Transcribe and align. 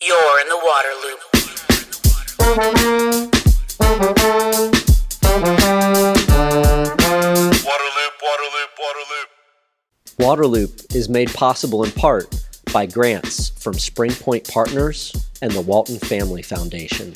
You're 0.00 0.40
in 0.40 0.48
the 0.48 0.60
water 0.62 0.94
loop. 1.02 1.18
Waterloop, 7.66 8.12
Waterloop, 8.22 8.70
Waterloop. 8.78 9.28
Waterloop 10.20 10.94
is 10.94 11.08
made 11.08 11.34
possible 11.34 11.82
in 11.82 11.90
part 11.90 12.32
by 12.72 12.86
grants 12.86 13.48
from 13.48 13.74
Springpoint 13.74 14.48
Partners 14.48 15.12
and 15.42 15.50
the 15.50 15.62
Walton 15.62 15.98
Family 15.98 16.42
Foundation. 16.42 17.14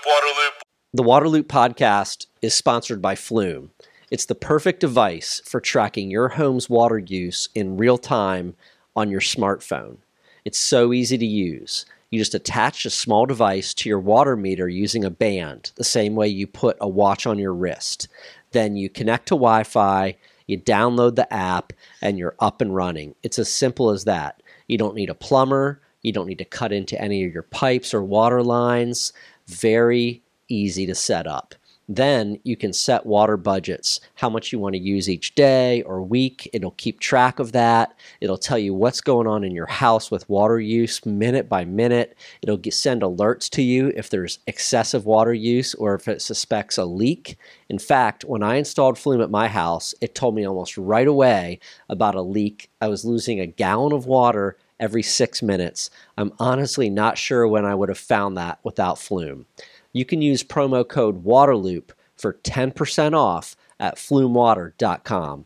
Waterloop, 0.00 0.50
The 0.92 1.02
Waterloop 1.02 1.44
podcast 1.44 2.26
is 2.42 2.52
sponsored 2.52 3.00
by 3.00 3.14
Flume. 3.14 3.70
It's 4.10 4.26
the 4.26 4.34
perfect 4.34 4.80
device 4.80 5.40
for 5.46 5.60
tracking 5.60 6.10
your 6.10 6.28
home's 6.28 6.68
water 6.68 6.98
use 6.98 7.48
in 7.54 7.78
real 7.78 7.96
time 7.96 8.54
on 8.94 9.08
your 9.08 9.22
smartphone. 9.22 9.96
It's 10.44 10.58
so 10.58 10.92
easy 10.92 11.16
to 11.16 11.26
use. 11.26 11.86
You 12.10 12.18
just 12.18 12.34
attach 12.34 12.84
a 12.84 12.90
small 12.90 13.26
device 13.26 13.74
to 13.74 13.88
your 13.88 13.98
water 13.98 14.36
meter 14.36 14.68
using 14.68 15.04
a 15.04 15.10
band, 15.10 15.72
the 15.76 15.84
same 15.84 16.14
way 16.14 16.28
you 16.28 16.46
put 16.46 16.76
a 16.80 16.88
watch 16.88 17.26
on 17.26 17.38
your 17.38 17.54
wrist. 17.54 18.08
Then 18.52 18.76
you 18.76 18.88
connect 18.88 19.26
to 19.28 19.34
Wi 19.34 19.64
Fi, 19.64 20.16
you 20.46 20.58
download 20.58 21.16
the 21.16 21.32
app, 21.32 21.72
and 22.02 22.18
you're 22.18 22.36
up 22.38 22.60
and 22.60 22.74
running. 22.74 23.14
It's 23.22 23.38
as 23.38 23.52
simple 23.52 23.90
as 23.90 24.04
that. 24.04 24.42
You 24.68 24.78
don't 24.78 24.94
need 24.94 25.10
a 25.10 25.14
plumber, 25.14 25.80
you 26.02 26.12
don't 26.12 26.28
need 26.28 26.38
to 26.38 26.44
cut 26.44 26.72
into 26.72 27.00
any 27.00 27.24
of 27.24 27.32
your 27.32 27.42
pipes 27.42 27.94
or 27.94 28.04
water 28.04 28.42
lines. 28.42 29.12
Very 29.46 30.22
easy 30.48 30.86
to 30.86 30.94
set 30.94 31.26
up. 31.26 31.54
Then 31.88 32.38
you 32.44 32.56
can 32.56 32.72
set 32.72 33.04
water 33.04 33.36
budgets, 33.36 34.00
how 34.14 34.30
much 34.30 34.52
you 34.52 34.58
want 34.58 34.74
to 34.74 34.80
use 34.80 35.08
each 35.08 35.34
day 35.34 35.82
or 35.82 36.02
week. 36.02 36.48
It'll 36.52 36.72
keep 36.72 37.00
track 37.00 37.38
of 37.38 37.52
that. 37.52 37.94
It'll 38.20 38.38
tell 38.38 38.58
you 38.58 38.72
what's 38.72 39.00
going 39.00 39.26
on 39.26 39.44
in 39.44 39.52
your 39.52 39.66
house 39.66 40.10
with 40.10 40.28
water 40.28 40.58
use 40.58 41.04
minute 41.04 41.48
by 41.48 41.64
minute. 41.64 42.16
It'll 42.42 42.56
get, 42.56 42.74
send 42.74 43.02
alerts 43.02 43.50
to 43.50 43.62
you 43.62 43.92
if 43.96 44.08
there's 44.08 44.38
excessive 44.46 45.04
water 45.04 45.34
use 45.34 45.74
or 45.74 45.94
if 45.94 46.08
it 46.08 46.22
suspects 46.22 46.78
a 46.78 46.84
leak. 46.84 47.36
In 47.68 47.78
fact, 47.78 48.24
when 48.24 48.42
I 48.42 48.56
installed 48.56 48.98
Flume 48.98 49.20
at 49.20 49.30
my 49.30 49.48
house, 49.48 49.94
it 50.00 50.14
told 50.14 50.34
me 50.34 50.46
almost 50.46 50.78
right 50.78 51.06
away 51.06 51.60
about 51.88 52.14
a 52.14 52.22
leak. 52.22 52.70
I 52.80 52.88
was 52.88 53.04
losing 53.04 53.40
a 53.40 53.46
gallon 53.46 53.92
of 53.92 54.06
water 54.06 54.56
every 54.80 55.02
six 55.02 55.42
minutes. 55.42 55.90
I'm 56.18 56.32
honestly 56.38 56.90
not 56.90 57.18
sure 57.18 57.46
when 57.46 57.64
I 57.64 57.74
would 57.74 57.88
have 57.88 57.98
found 57.98 58.36
that 58.36 58.58
without 58.62 58.98
Flume. 58.98 59.46
You 59.94 60.04
can 60.04 60.20
use 60.20 60.42
promo 60.42 60.86
code 60.86 61.24
WATERLOOP 61.24 61.92
for 62.16 62.34
10% 62.34 63.16
off 63.16 63.56
at 63.78 63.94
flumewater.com. 63.94 65.44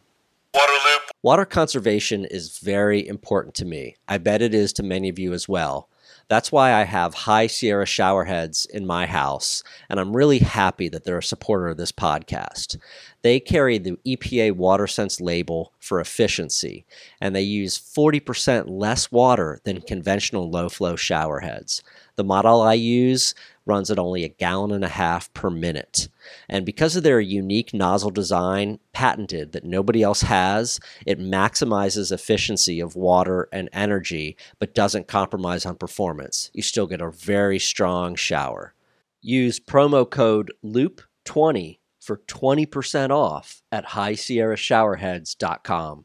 Waterloop, 0.54 0.98
Water 1.22 1.44
conservation 1.44 2.24
is 2.24 2.58
very 2.58 3.06
important 3.06 3.54
to 3.56 3.66
me. 3.66 3.96
I 4.08 4.16
bet 4.16 4.40
it 4.40 4.54
is 4.54 4.72
to 4.74 4.82
many 4.82 5.10
of 5.10 5.18
you 5.18 5.34
as 5.34 5.48
well. 5.48 5.90
That's 6.28 6.50
why 6.52 6.72
I 6.72 6.84
have 6.84 7.14
High 7.14 7.46
Sierra 7.46 7.86
shower 7.86 8.24
heads 8.24 8.66
in 8.66 8.86
my 8.86 9.06
house, 9.06 9.62
and 9.88 9.98
I'm 9.98 10.16
really 10.16 10.38
happy 10.38 10.88
that 10.90 11.04
they're 11.04 11.18
a 11.18 11.22
supporter 11.22 11.68
of 11.68 11.76
this 11.76 11.92
podcast. 11.92 12.78
They 13.22 13.40
carry 13.40 13.78
the 13.78 13.98
EPA 14.06 14.52
WaterSense 14.52 15.22
label 15.22 15.72
for 15.78 16.00
efficiency, 16.00 16.84
and 17.20 17.34
they 17.34 17.42
use 17.42 17.78
40% 17.78 18.64
less 18.68 19.10
water 19.10 19.60
than 19.64 19.80
conventional 19.80 20.50
low 20.50 20.68
flow 20.68 20.96
shower 20.96 21.40
heads. 21.40 21.82
The 22.18 22.24
model 22.24 22.60
I 22.60 22.74
use 22.74 23.34
runs 23.64 23.90
at 23.92 23.98
only 24.00 24.24
a 24.24 24.28
gallon 24.28 24.72
and 24.72 24.82
a 24.82 24.88
half 24.88 25.32
per 25.34 25.50
minute. 25.50 26.08
And 26.48 26.66
because 26.66 26.96
of 26.96 27.04
their 27.04 27.20
unique 27.20 27.72
nozzle 27.72 28.10
design, 28.10 28.80
patented 28.92 29.52
that 29.52 29.62
nobody 29.62 30.02
else 30.02 30.22
has, 30.22 30.80
it 31.06 31.20
maximizes 31.20 32.10
efficiency 32.10 32.80
of 32.80 32.96
water 32.96 33.48
and 33.52 33.68
energy, 33.72 34.36
but 34.58 34.74
doesn't 34.74 35.06
compromise 35.06 35.64
on 35.64 35.76
performance. 35.76 36.50
You 36.52 36.62
still 36.62 36.88
get 36.88 37.00
a 37.00 37.08
very 37.08 37.60
strong 37.60 38.16
shower. 38.16 38.74
Use 39.20 39.60
promo 39.60 40.10
code 40.10 40.52
LOOP20 40.64 41.78
for 42.00 42.16
20% 42.16 43.10
off 43.10 43.62
at 43.70 43.90
highsierrashowerheads.com. 43.90 46.04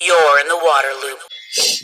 You're 0.00 0.40
in 0.40 0.48
the 0.48 0.60
water 0.64 0.88
loop. 1.02 1.18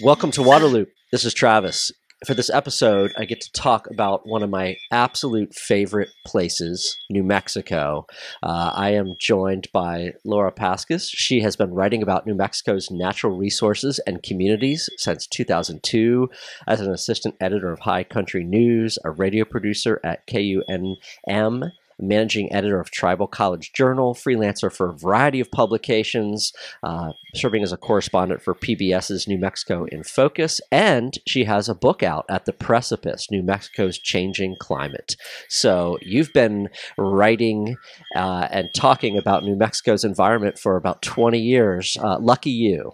Welcome 0.02 0.30
to 0.30 0.40
Waterloop. 0.40 0.86
This 1.12 1.26
is 1.26 1.34
Travis. 1.34 1.92
For 2.24 2.32
this 2.32 2.48
episode, 2.48 3.12
I 3.18 3.26
get 3.26 3.42
to 3.42 3.52
talk 3.52 3.90
about 3.90 4.26
one 4.26 4.42
of 4.42 4.48
my 4.48 4.78
absolute 4.90 5.54
favorite 5.54 6.08
places, 6.24 6.96
New 7.10 7.22
Mexico. 7.22 8.06
Uh, 8.42 8.72
I 8.74 8.94
am 8.94 9.16
joined 9.20 9.68
by 9.70 10.12
Laura 10.24 10.50
Paskus. 10.50 11.10
She 11.10 11.40
has 11.40 11.56
been 11.56 11.74
writing 11.74 12.02
about 12.02 12.26
New 12.26 12.34
Mexico's 12.34 12.90
natural 12.90 13.36
resources 13.36 14.00
and 14.06 14.22
communities 14.22 14.88
since 14.96 15.26
2002 15.26 16.30
as 16.66 16.80
an 16.80 16.90
assistant 16.90 17.34
editor 17.38 17.70
of 17.70 17.80
High 17.80 18.04
Country 18.04 18.44
News, 18.44 18.98
a 19.04 19.10
radio 19.10 19.44
producer 19.44 20.00
at 20.02 20.26
KUNM 20.26 21.70
managing 21.98 22.52
editor 22.52 22.80
of 22.80 22.90
Tribal 22.90 23.26
College 23.26 23.72
Journal, 23.72 24.14
freelancer 24.14 24.72
for 24.72 24.90
a 24.90 24.96
variety 24.96 25.40
of 25.40 25.50
publications, 25.50 26.52
uh, 26.82 27.12
serving 27.34 27.62
as 27.62 27.72
a 27.72 27.76
correspondent 27.76 28.42
for 28.42 28.54
PBS's 28.54 29.26
New 29.26 29.38
Mexico 29.38 29.84
in 29.84 30.02
Focus, 30.02 30.60
and 30.70 31.18
she 31.26 31.44
has 31.44 31.68
a 31.68 31.74
book 31.74 32.02
out 32.02 32.24
at 32.28 32.44
The 32.44 32.52
Precipice 32.52 33.30
New 33.30 33.42
Mexico's 33.42 33.98
Changing 33.98 34.56
Climate. 34.60 35.16
So 35.48 35.98
you've 36.02 36.32
been 36.32 36.68
writing 36.98 37.76
uh, 38.14 38.48
and 38.50 38.68
talking 38.74 39.18
about 39.18 39.44
New 39.44 39.56
Mexico's 39.56 40.04
environment 40.04 40.58
for 40.58 40.76
about 40.76 41.02
20 41.02 41.38
years. 41.38 41.96
Uh, 42.00 42.18
lucky 42.18 42.50
you. 42.50 42.92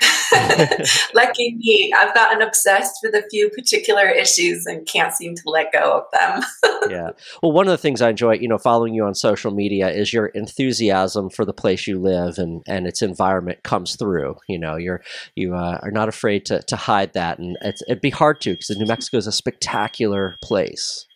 Lucky 1.14 1.56
me. 1.56 1.92
I've 1.96 2.14
gotten 2.14 2.40
obsessed 2.40 3.00
with 3.02 3.14
a 3.14 3.24
few 3.30 3.50
particular 3.50 4.08
issues 4.08 4.66
and 4.66 4.86
can't 4.86 5.12
seem 5.12 5.34
to 5.34 5.42
let 5.46 5.72
go 5.72 5.98
of 5.98 6.04
them. 6.18 6.42
yeah. 6.90 7.10
Well, 7.42 7.52
one 7.52 7.66
of 7.66 7.72
the 7.72 7.78
things 7.78 8.00
I 8.00 8.10
enjoy, 8.10 8.34
you 8.34 8.48
know, 8.48 8.58
following 8.58 8.94
you 8.94 9.04
on 9.04 9.14
social 9.14 9.50
media 9.50 9.88
is 9.90 10.12
your 10.12 10.26
enthusiasm 10.26 11.30
for 11.30 11.44
the 11.44 11.52
place 11.52 11.86
you 11.86 11.98
live 11.98 12.38
and, 12.38 12.62
and 12.68 12.86
its 12.86 13.02
environment 13.02 13.62
comes 13.62 13.96
through. 13.96 14.36
You 14.48 14.58
know, 14.58 14.76
you're 14.76 15.02
you 15.34 15.54
uh, 15.54 15.78
are 15.82 15.90
not 15.90 16.08
afraid 16.08 16.46
to, 16.46 16.62
to 16.62 16.76
hide 16.76 17.12
that, 17.14 17.38
and 17.38 17.56
it's, 17.62 17.82
it'd 17.88 18.00
be 18.00 18.10
hard 18.10 18.40
to 18.42 18.52
because 18.52 18.70
New 18.70 18.86
Mexico 18.86 19.18
is 19.18 19.26
a 19.26 19.32
spectacular 19.32 20.36
place. 20.42 21.06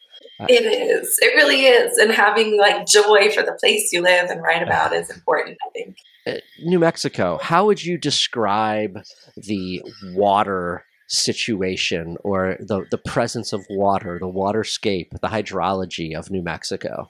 it 0.49 0.65
is. 0.65 1.17
It 1.21 1.35
really 1.37 1.67
is. 1.67 1.97
And 1.99 2.11
having 2.11 2.59
like 2.59 2.87
joy 2.87 3.31
for 3.31 3.43
the 3.43 3.57
place 3.61 3.93
you 3.93 4.03
live 4.03 4.31
and 4.31 4.43
write 4.43 4.63
about 4.63 4.93
is 4.93 5.11
important, 5.11 5.57
I 5.67 5.71
think. 5.71 5.97
Uh, 6.27 6.35
New 6.63 6.79
Mexico, 6.79 7.39
how 7.43 7.67
would 7.67 7.85
you 7.85 7.99
describe 7.99 9.03
the 9.37 9.83
water 10.15 10.85
situation 11.09 12.17
or 12.25 12.57
the, 12.61 12.87
the 12.91 12.99
presence 12.99 13.53
of 13.53 13.65
water, 13.69 14.19
the 14.19 14.27
waterscape, 14.27 15.11
the 15.21 15.29
hydrology 15.29 16.17
of 16.17 16.31
New 16.31 16.43
Mexico? 16.43 17.09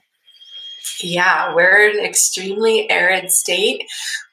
Yeah, 1.01 1.53
we're 1.55 1.89
an 1.89 2.03
extremely 2.03 2.89
arid 2.89 3.31
state. 3.31 3.83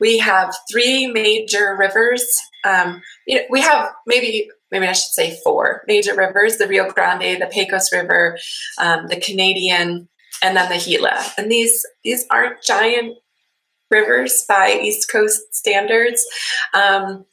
We 0.01 0.19
have 0.19 0.55
three 0.71 1.07
major 1.07 1.77
rivers. 1.79 2.37
Um, 2.65 3.03
you 3.27 3.37
know, 3.37 3.43
we 3.51 3.61
have 3.61 3.91
maybe 4.07 4.49
maybe 4.71 4.87
I 4.87 4.93
should 4.93 5.13
say 5.13 5.39
four 5.43 5.83
major 5.89 6.15
rivers: 6.15 6.59
the 6.59 6.69
Rio 6.69 6.91
Grande, 6.91 7.41
the 7.41 7.49
Pecos 7.51 7.93
River, 7.93 8.39
um, 8.79 9.07
the 9.09 9.19
Canadian, 9.19 10.09
and 10.43 10.57
then 10.57 10.71
the 10.71 10.79
Gila. 10.79 11.33
And 11.37 11.51
these 11.51 11.85
these 12.05 12.27
aren't 12.31 12.63
giant 12.63 13.17
rivers 13.93 14.45
by 14.49 14.81
East 14.83 15.09
Coast 15.13 15.55
standards, 15.55 16.27
um, 16.75 17.25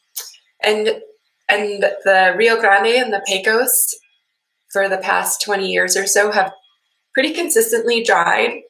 and 0.62 1.02
and 1.50 1.81
the 2.03 2.36
Rio 2.38 2.59
Grande 2.59 3.03
and 3.03 3.12
the 3.12 3.24
Pecos 3.25 3.96
for 4.72 4.88
the 4.88 4.97
past 4.97 5.42
twenty 5.42 5.72
years 5.72 5.97
or 5.97 6.06
so 6.06 6.31
have 6.31 6.52
pretty 7.16 7.34
consistently 7.34 8.03
dried 8.03 8.62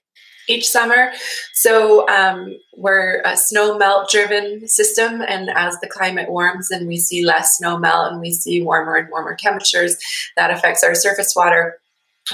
each 0.47 0.67
summer. 0.67 1.11
So 1.53 2.07
um, 2.09 2.55
we're 2.75 3.21
a 3.25 3.37
snow 3.37 3.77
melt 3.77 4.09
driven 4.09 4.67
system, 4.67 5.21
and 5.21 5.49
as 5.49 5.77
the 5.79 5.89
climate 5.89 6.29
warms 6.29 6.71
and 6.71 6.87
we 6.87 6.97
see 6.97 7.25
less 7.25 7.57
snow 7.57 7.77
melt 7.77 8.11
and 8.11 8.21
we 8.21 8.31
see 8.31 8.61
warmer 8.61 8.95
and 8.95 9.09
warmer 9.09 9.35
temperatures, 9.35 9.97
that 10.37 10.51
affects 10.51 10.83
our 10.83 10.95
surface 10.95 11.35
water. 11.35 11.79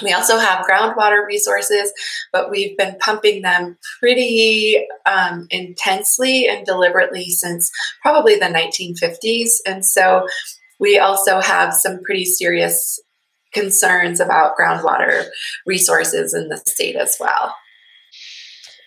We 0.03 0.13
also 0.13 0.37
have 0.37 0.65
groundwater 0.65 1.25
resources, 1.25 1.91
but 2.31 2.51
we've 2.51 2.77
been 2.77 2.97
pumping 2.99 3.41
them 3.41 3.77
pretty 3.99 4.85
um, 5.05 5.47
intensely 5.49 6.47
and 6.47 6.65
deliberately 6.65 7.29
since 7.29 7.71
probably 8.01 8.35
the 8.35 8.45
1950s. 8.45 9.53
And 9.65 9.85
so 9.85 10.27
we 10.79 10.97
also 10.97 11.39
have 11.39 11.73
some 11.73 12.01
pretty 12.03 12.25
serious 12.25 12.99
concerns 13.53 14.19
about 14.19 14.57
groundwater 14.57 15.27
resources 15.65 16.33
in 16.33 16.49
the 16.49 16.57
state 16.67 16.95
as 16.95 17.15
well. 17.19 17.55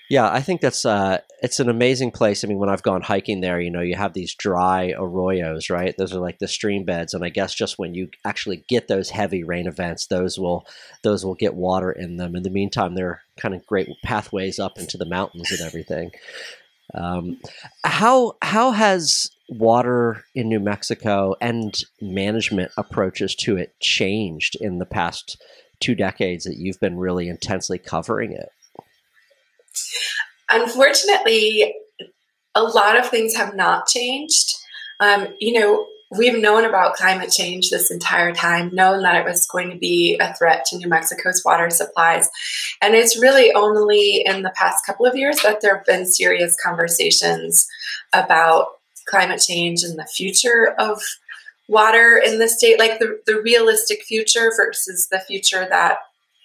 Yeah, 0.08 0.30
I 0.32 0.40
think 0.40 0.62
that's 0.62 0.86
uh, 0.86 1.18
it's 1.42 1.60
an 1.60 1.68
amazing 1.68 2.12
place. 2.12 2.42
I 2.42 2.48
mean, 2.48 2.58
when 2.58 2.70
I've 2.70 2.82
gone 2.82 3.02
hiking 3.02 3.40
there, 3.40 3.60
you 3.60 3.70
know, 3.70 3.82
you 3.82 3.94
have 3.94 4.14
these 4.14 4.34
dry 4.34 4.94
arroyos, 4.96 5.70
right? 5.70 5.94
Those 5.98 6.14
are 6.14 6.20
like 6.20 6.38
the 6.38 6.48
stream 6.48 6.84
beds, 6.84 7.12
and 7.12 7.22
I 7.22 7.28
guess 7.28 7.54
just 7.54 7.78
when 7.78 7.94
you 7.94 8.08
actually 8.24 8.64
get 8.68 8.88
those 8.88 9.10
heavy 9.10 9.44
rain 9.44 9.66
events, 9.66 10.06
those 10.06 10.38
will 10.38 10.66
those 11.02 11.26
will 11.26 11.34
get 11.34 11.54
water 11.54 11.92
in 11.92 12.16
them. 12.16 12.34
In 12.34 12.42
the 12.42 12.50
meantime, 12.50 12.94
they're 12.94 13.20
kind 13.36 13.54
of 13.54 13.66
great 13.66 13.88
pathways 14.02 14.58
up 14.58 14.78
into 14.78 14.96
the 14.96 15.04
mountains 15.04 15.52
and 15.52 15.60
everything. 15.60 16.10
Um, 16.94 17.38
how 17.84 18.38
how 18.40 18.70
has 18.70 19.30
water 19.50 20.24
in 20.34 20.48
New 20.48 20.60
Mexico 20.60 21.34
and 21.38 21.74
management 22.00 22.72
approaches 22.78 23.34
to 23.34 23.58
it 23.58 23.78
changed 23.80 24.56
in 24.58 24.78
the 24.78 24.86
past 24.86 25.42
two 25.80 25.94
decades 25.94 26.44
that 26.44 26.56
you've 26.56 26.80
been 26.80 26.96
really 26.96 27.28
intensely 27.28 27.76
covering 27.78 28.32
it? 28.32 28.48
Unfortunately, 30.50 31.74
a 32.54 32.62
lot 32.62 32.98
of 32.98 33.08
things 33.08 33.36
have 33.36 33.54
not 33.54 33.86
changed. 33.86 34.56
Um, 35.00 35.28
you 35.38 35.58
know, 35.58 35.86
we've 36.10 36.38
known 36.38 36.64
about 36.64 36.94
climate 36.94 37.30
change 37.30 37.70
this 37.70 37.90
entire 37.90 38.32
time, 38.32 38.74
known 38.74 39.02
that 39.02 39.16
it 39.16 39.24
was 39.24 39.46
going 39.46 39.70
to 39.70 39.76
be 39.76 40.18
a 40.20 40.34
threat 40.34 40.64
to 40.66 40.76
New 40.76 40.88
Mexico's 40.88 41.42
water 41.44 41.68
supplies. 41.70 42.28
And 42.80 42.94
it's 42.94 43.20
really 43.20 43.52
only 43.52 44.22
in 44.24 44.42
the 44.42 44.52
past 44.56 44.86
couple 44.86 45.06
of 45.06 45.16
years 45.16 45.42
that 45.42 45.60
there 45.60 45.76
have 45.76 45.84
been 45.84 46.06
serious 46.06 46.56
conversations 46.64 47.66
about 48.12 48.68
climate 49.06 49.42
change 49.46 49.82
and 49.82 49.98
the 49.98 50.06
future 50.06 50.74
of 50.78 51.02
water 51.68 52.20
in 52.24 52.38
the 52.38 52.48
state, 52.48 52.78
like 52.78 52.98
the, 52.98 53.20
the 53.26 53.40
realistic 53.42 54.02
future 54.04 54.50
versus 54.56 55.08
the 55.10 55.20
future 55.20 55.66
that 55.68 55.98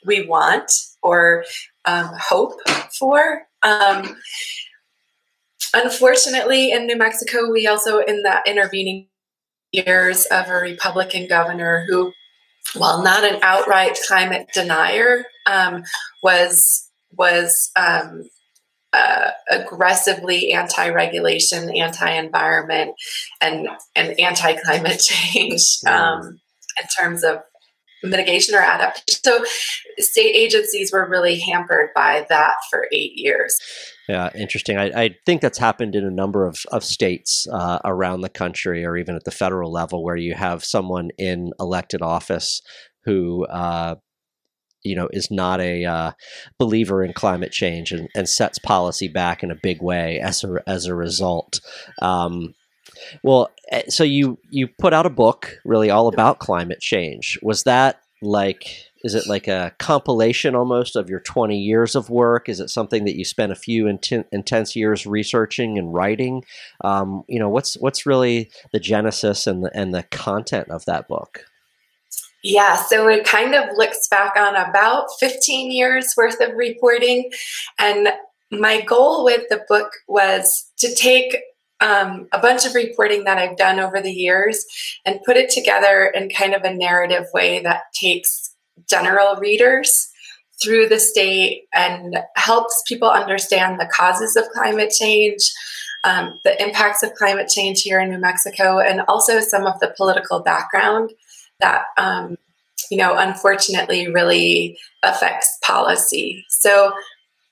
we 0.05 0.25
want 0.27 0.69
or 1.01 1.45
um, 1.85 2.11
hope 2.19 2.59
for. 2.97 3.43
Um, 3.61 4.17
unfortunately, 5.73 6.71
in 6.71 6.87
New 6.87 6.97
Mexico, 6.97 7.51
we 7.51 7.67
also, 7.67 7.99
in 7.99 8.23
that 8.23 8.47
intervening 8.47 9.07
years 9.71 10.25
of 10.27 10.47
a 10.47 10.55
Republican 10.55 11.27
governor 11.27 11.85
who, 11.89 12.11
while 12.75 13.03
not 13.03 13.23
an 13.23 13.39
outright 13.41 13.97
climate 14.07 14.47
denier, 14.53 15.25
um, 15.45 15.83
was 16.21 16.89
was 17.15 17.71
um, 17.75 18.23
uh, 18.93 19.31
aggressively 19.49 20.53
anti-regulation, 20.53 21.69
anti-environment, 21.75 22.95
and 23.41 23.67
and 23.95 24.19
anti-climate 24.19 24.99
change 25.07 25.79
um, 25.87 26.39
in 26.81 26.87
terms 26.97 27.23
of 27.23 27.39
mitigation 28.03 28.55
or 28.55 28.59
adaptation. 28.59 29.19
So, 29.23 29.45
state 29.99 30.35
agencies 30.35 30.91
were 30.91 31.07
really 31.09 31.39
hampered 31.39 31.89
by 31.95 32.25
that 32.29 32.55
for 32.69 32.87
eight 32.91 33.13
years. 33.15 33.57
Yeah, 34.09 34.29
interesting. 34.35 34.77
I, 34.77 35.03
I 35.03 35.15
think 35.25 35.41
that's 35.41 35.57
happened 35.57 35.95
in 35.95 36.03
a 36.03 36.11
number 36.11 36.45
of, 36.45 36.57
of 36.71 36.83
states 36.83 37.47
uh, 37.51 37.79
around 37.85 38.21
the 38.21 38.29
country 38.29 38.83
or 38.83 38.97
even 38.97 39.15
at 39.15 39.23
the 39.23 39.31
federal 39.31 39.71
level 39.71 40.03
where 40.03 40.17
you 40.17 40.33
have 40.33 40.65
someone 40.65 41.09
in 41.17 41.51
elected 41.59 42.01
office 42.01 42.61
who 43.05 43.45
uh, 43.45 43.95
you 44.83 44.95
know 44.95 45.07
is 45.11 45.31
not 45.31 45.61
a 45.61 45.85
uh, 45.85 46.11
believer 46.59 47.03
in 47.03 47.13
climate 47.13 47.51
change 47.51 47.91
and, 47.91 48.09
and 48.13 48.27
sets 48.27 48.59
policy 48.59 49.07
back 49.07 49.41
in 49.41 49.51
a 49.51 49.59
big 49.61 49.81
way 49.81 50.19
as 50.19 50.43
a, 50.43 50.57
as 50.67 50.85
a 50.85 50.95
result. 50.95 51.61
Um, 52.01 52.53
well, 53.23 53.49
eh, 53.71 53.83
so 53.89 54.03
you 54.03 54.37
you 54.49 54.67
put 54.67 54.93
out 54.93 55.05
a 55.05 55.09
book 55.09 55.57
really 55.65 55.89
all 55.89 56.07
about 56.07 56.39
climate 56.39 56.79
change. 56.79 57.39
Was 57.41 57.63
that 57.63 58.01
like 58.21 58.67
is 59.03 59.15
it 59.15 59.27
like 59.27 59.49
a 59.49 59.73
compilation 59.79 60.55
almost 60.55 60.95
of 60.95 61.09
your 61.09 61.19
20 61.19 61.59
years 61.59 61.93
of 61.93 62.09
work 62.09 62.47
is 62.47 62.61
it 62.61 62.69
something 62.69 63.03
that 63.03 63.17
you 63.17 63.25
spent 63.25 63.51
a 63.51 63.55
few 63.55 63.83
inten- 63.83 64.23
intense 64.31 64.77
years 64.77 65.05
researching 65.05 65.77
and 65.77 65.93
writing 65.93 66.41
um, 66.85 67.23
you 67.27 67.37
know 67.37 67.49
what's 67.49 67.75
what's 67.81 68.05
really 68.05 68.49
the 68.71 68.79
genesis 68.79 69.45
and 69.45 69.61
the 69.61 69.71
and 69.77 69.93
the 69.93 70.03
content 70.03 70.69
of 70.69 70.85
that 70.85 71.05
book 71.09 71.43
yeah, 72.45 72.75
so 72.75 73.07
it 73.07 73.25
kind 73.25 73.55
of 73.55 73.69
looks 73.77 74.05
back 74.09 74.35
on 74.35 74.57
about 74.57 75.07
15 75.17 75.71
years 75.71 76.13
worth 76.17 76.41
of 76.41 76.53
reporting. 76.55 77.31
And 77.79 78.09
my 78.51 78.81
goal 78.81 79.23
with 79.23 79.47
the 79.49 79.63
book 79.69 79.91
was 80.09 80.69
to 80.79 80.93
take 80.93 81.37
um, 81.83 82.29
a 82.31 82.39
bunch 82.39 82.65
of 82.65 82.75
reporting 82.75 83.25
that 83.25 83.37
I've 83.37 83.57
done 83.57 83.77
over 83.77 84.01
the 84.01 84.11
years 84.11 84.65
and 85.05 85.21
put 85.25 85.35
it 85.35 85.49
together 85.49 86.05
in 86.15 86.29
kind 86.29 86.53
of 86.53 86.63
a 86.63 86.73
narrative 86.73 87.25
way 87.33 87.59
that 87.59 87.83
takes 87.93 88.55
general 88.89 89.35
readers 89.35 90.09
through 90.63 90.87
the 90.87 90.99
state 90.99 91.63
and 91.73 92.17
helps 92.37 92.83
people 92.87 93.09
understand 93.09 93.79
the 93.79 93.89
causes 93.93 94.37
of 94.37 94.45
climate 94.53 94.91
change, 94.97 95.51
um, 96.05 96.39
the 96.45 96.61
impacts 96.63 97.03
of 97.03 97.13
climate 97.15 97.49
change 97.49 97.81
here 97.81 97.99
in 97.99 98.09
New 98.09 98.19
Mexico, 98.19 98.79
and 98.79 99.01
also 99.09 99.41
some 99.41 99.65
of 99.65 99.77
the 99.81 99.93
political 99.97 100.39
background 100.39 101.11
that, 101.59 101.83
um, 101.97 102.37
you 102.89 102.97
know, 102.97 103.17
unfortunately 103.17 104.07
really 104.07 104.77
affects 105.03 105.57
policy. 105.65 106.45
So, 106.47 106.93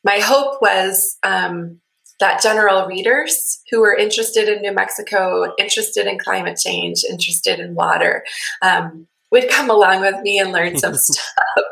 my 0.03 0.19
hope 0.19 0.59
was 0.61 1.17
um, 1.21 1.80
that 2.21 2.41
general 2.41 2.87
readers 2.87 3.61
who 3.69 3.81
were 3.81 3.95
interested 3.95 4.47
in 4.47 4.61
New 4.61 4.73
Mexico, 4.73 5.53
interested 5.59 6.07
in 6.07 6.17
climate 6.17 6.57
change, 6.57 7.03
interested 7.09 7.59
in 7.59 7.75
water, 7.75 8.23
um, 8.61 9.07
would 9.31 9.49
come 9.49 9.69
along 9.69 10.01
with 10.01 10.21
me 10.21 10.39
and 10.39 10.51
learn 10.51 10.77
some 10.77 10.93
stuff. 10.95 11.65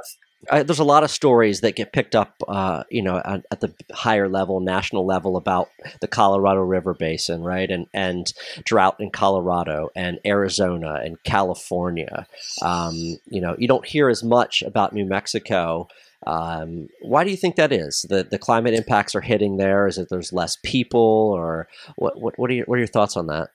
I, 0.50 0.64
there's 0.64 0.80
a 0.80 0.86
lot 0.86 1.04
of 1.04 1.12
stories 1.12 1.62
that 1.62 1.76
get 1.76 1.94
picked 1.94 2.16
up, 2.16 2.42
uh, 2.48 2.84
you 2.90 3.02
know, 3.02 3.18
at, 3.24 3.46
at, 3.52 3.60
the 3.60 3.74
higher 3.92 4.28
level, 4.28 4.62
national 4.62 5.06
level, 5.06 5.38
about 5.38 5.70
the 6.02 6.08
Colorado 6.08 6.62
River 6.62 6.94
Basin, 6.94 7.44
right, 7.44 7.70
and 7.70 7.88
and 7.94 8.32
drought 8.64 8.96
in 9.00 9.12
Colorado 9.12 9.90
and 9.96 10.20
Arizona 10.26 11.02
and 11.04 11.22
California. 11.24 12.26
Um, 12.62 12.96
you 13.26 13.42
know, 13.42 13.56
you 13.60 13.68
don't 13.68 13.86
hear 13.86 14.10
as 14.10 14.24
much 14.24 14.64
about 14.64 14.94
New 14.94 15.06
Mexico. 15.06 15.88
Um, 16.28 16.88
why 17.02 17.24
do 17.24 17.32
you 17.32 17.38
think 17.38 17.56
that 17.56 17.72
is? 17.72 18.06
The 18.10 18.24
the 18.24 18.38
climate 18.38 18.74
impacts 18.74 19.16
are 19.16 19.22
hitting 19.22 19.58
there. 19.58 19.88
Is 19.88 19.98
it 19.98 20.08
there's 20.10 20.34
less 20.34 20.58
people, 20.64 21.00
or 21.00 21.68
what? 21.96 22.20
What, 22.20 22.38
what 22.38 22.50
are 22.50 22.54
your 22.54 22.66
what 22.66 22.76
are 22.76 22.80
your 22.80 22.88
thoughts 22.88 23.16
on 23.16 23.28
that? 23.28 23.50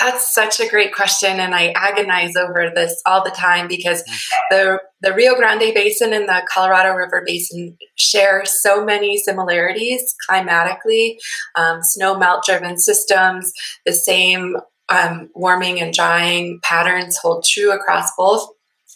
That's 0.00 0.34
such 0.34 0.58
a 0.58 0.68
great 0.68 0.92
question, 0.92 1.38
and 1.38 1.54
I 1.54 1.72
agonize 1.76 2.34
over 2.34 2.72
this 2.74 3.00
all 3.06 3.22
the 3.22 3.30
time 3.30 3.68
because 3.68 4.02
the 4.50 4.80
the 5.02 5.14
Rio 5.14 5.36
Grande 5.36 5.72
Basin 5.72 6.12
and 6.12 6.28
the 6.28 6.42
Colorado 6.52 6.94
River 6.94 7.22
Basin 7.24 7.76
share 7.94 8.44
so 8.44 8.84
many 8.84 9.16
similarities 9.16 10.14
climatically, 10.26 11.20
um, 11.54 11.82
snow 11.82 12.18
melt 12.18 12.44
driven 12.44 12.76
systems, 12.76 13.52
the 13.86 13.92
same 13.92 14.56
um, 14.88 15.30
warming 15.34 15.80
and 15.80 15.94
drying 15.94 16.58
patterns 16.62 17.16
hold 17.18 17.44
true 17.44 17.72
across 17.72 18.10
both. 18.16 18.48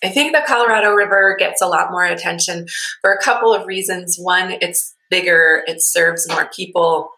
I 0.02 0.08
think 0.08 0.32
the 0.32 0.42
Colorado 0.46 0.92
River 0.92 1.36
gets 1.38 1.60
a 1.60 1.66
lot 1.66 1.90
more 1.90 2.04
attention 2.04 2.66
for 3.00 3.12
a 3.12 3.22
couple 3.22 3.52
of 3.52 3.66
reasons. 3.66 4.16
One, 4.18 4.56
it's 4.60 4.94
bigger, 5.10 5.62
it 5.66 5.82
serves 5.82 6.28
more 6.28 6.48
people. 6.54 7.10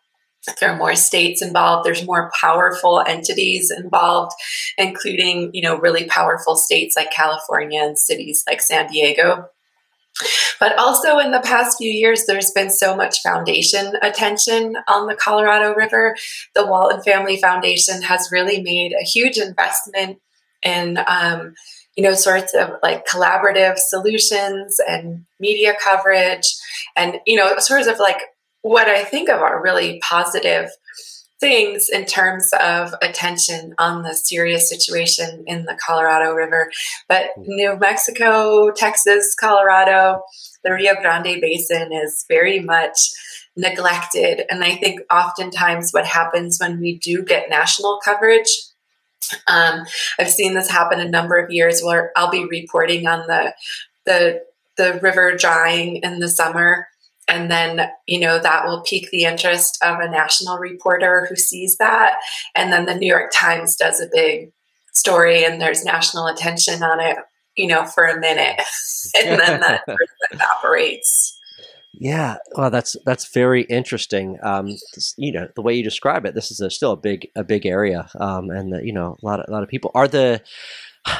There 0.59 0.71
are 0.71 0.77
more 0.77 0.97
states 0.97 1.43
involved 1.43 1.87
there's 1.87 2.07
more 2.07 2.31
powerful 2.41 3.05
entities 3.07 3.71
involved 3.71 4.33
including 4.79 5.51
you 5.53 5.61
know 5.61 5.79
really 5.79 6.07
powerful 6.07 6.57
states 6.57 6.97
like 6.97 7.11
california 7.11 7.83
and 7.83 7.99
cities 7.99 8.43
like 8.49 8.63
san 8.63 8.91
diego. 8.91 9.51
But 10.59 10.79
also 10.79 11.19
in 11.19 11.31
the 11.31 11.41
past 11.41 11.77
few 11.77 11.91
years 11.91 12.25
there's 12.25 12.53
been 12.53 12.71
so 12.71 12.97
much 12.97 13.21
foundation 13.21 13.97
attention 14.01 14.77
on 14.89 15.09
the 15.09 15.15
colorado 15.15 15.75
river. 15.75 16.17
The 16.55 16.67
walton 16.67 17.03
family 17.03 17.37
foundation 17.37 18.01
has 18.01 18.31
really 18.33 18.63
made 18.63 18.93
a 18.93 19.05
huge 19.05 19.37
investment 19.37 20.21
in 20.63 20.99
um, 21.07 21.55
you 22.01 22.07
know 22.07 22.15
sorts 22.15 22.55
of 22.55 22.71
like 22.83 23.07
collaborative 23.07 23.77
solutions 23.77 24.81
and 24.89 25.27
media 25.39 25.75
coverage 25.85 26.47
and 26.97 27.21
you 27.27 27.37
know 27.37 27.59
sorts 27.59 27.87
of 27.87 27.99
like 27.99 28.23
what 28.63 28.89
I 28.89 29.05
think 29.05 29.29
of 29.29 29.41
are 29.41 29.63
really 29.63 30.01
positive 30.03 30.71
things 31.41 31.91
in 31.91 32.07
terms 32.07 32.51
of 32.59 32.95
attention 33.03 33.75
on 33.79 34.03
the 34.03 34.15
serious 34.15 34.67
situation 34.67 35.45
in 35.47 35.67
the 35.67 35.79
Colorado 35.87 36.33
River. 36.33 36.71
But 37.07 37.33
hmm. 37.37 37.43
New 37.49 37.77
Mexico, 37.79 38.71
Texas, 38.71 39.37
Colorado, 39.39 40.23
the 40.65 40.73
Rio 40.73 40.95
Grande 40.95 41.39
Basin 41.39 41.93
is 41.93 42.25
very 42.29 42.61
much 42.61 43.11
neglected. 43.57 44.45
And 44.51 44.65
I 44.65 44.77
think 44.77 45.01
oftentimes 45.13 45.91
what 45.91 46.07
happens 46.07 46.59
when 46.59 46.81
we 46.81 46.97
do 46.97 47.23
get 47.23 47.51
national 47.51 48.01
coverage. 48.03 48.49
Um, 49.47 49.85
I've 50.19 50.31
seen 50.31 50.55
this 50.55 50.71
happen 50.71 51.01
a 51.01 51.09
number 51.09 51.37
of 51.37 51.51
years 51.51 51.83
where 51.83 52.13
I'll 52.17 52.31
be 52.31 52.47
reporting 52.47 53.07
on 53.07 53.27
the 53.27 53.55
the 54.07 54.43
the 54.77 54.99
river 55.03 55.37
drying 55.37 55.97
in 55.97 56.21
the 56.21 56.29
summer. 56.29 56.87
And 57.29 57.51
then 57.51 57.89
you 58.07 58.19
know 58.19 58.39
that 58.39 58.67
will 58.67 58.83
pique 58.83 59.11
the 59.11 59.25
interest 59.25 59.79
of 59.83 60.01
a 60.01 60.11
national 60.11 60.59
reporter 60.59 61.27
who 61.29 61.37
sees 61.37 61.77
that. 61.77 62.19
And 62.55 62.73
then 62.73 62.87
the 62.87 62.95
new 62.95 63.07
york 63.07 63.31
times 63.33 63.77
does 63.77 64.01
a 64.01 64.09
big 64.13 64.53
story 64.93 65.45
and 65.45 65.61
there's 65.61 65.85
national 65.85 66.27
attention 66.27 66.83
on 66.83 66.99
it 66.99 67.17
you 67.57 67.67
know 67.67 67.85
for 67.85 68.05
a 68.05 68.19
minute. 68.19 68.61
And 69.19 69.41
then 69.41 69.61
that 69.61 69.83
evaporates 70.31 71.40
yeah, 72.01 72.39
well, 72.57 72.71
that's 72.71 72.97
that's 73.05 73.31
very 73.31 73.65
interesting. 73.65 74.39
Um, 74.43 74.75
you 75.19 75.33
know, 75.33 75.49
the 75.55 75.61
way 75.61 75.75
you 75.75 75.85
describe 75.85 76.25
it, 76.25 76.35
this 76.35 76.51
is 76.51 76.59
a, 76.61 76.71
still 76.71 76.93
a 76.93 76.97
big 76.97 77.29
a 77.37 77.45
big 77.45 77.67
area, 77.67 78.09
um, 78.19 78.49
and 78.49 78.73
the, 78.73 78.83
you 78.83 78.95
know, 78.95 79.19
a 79.23 79.27
lot 79.27 79.39
of 79.39 79.47
a 79.51 79.53
lot 79.53 79.63
of 79.63 79.69
people 79.69 79.91
are 79.95 80.09
the 80.09 80.41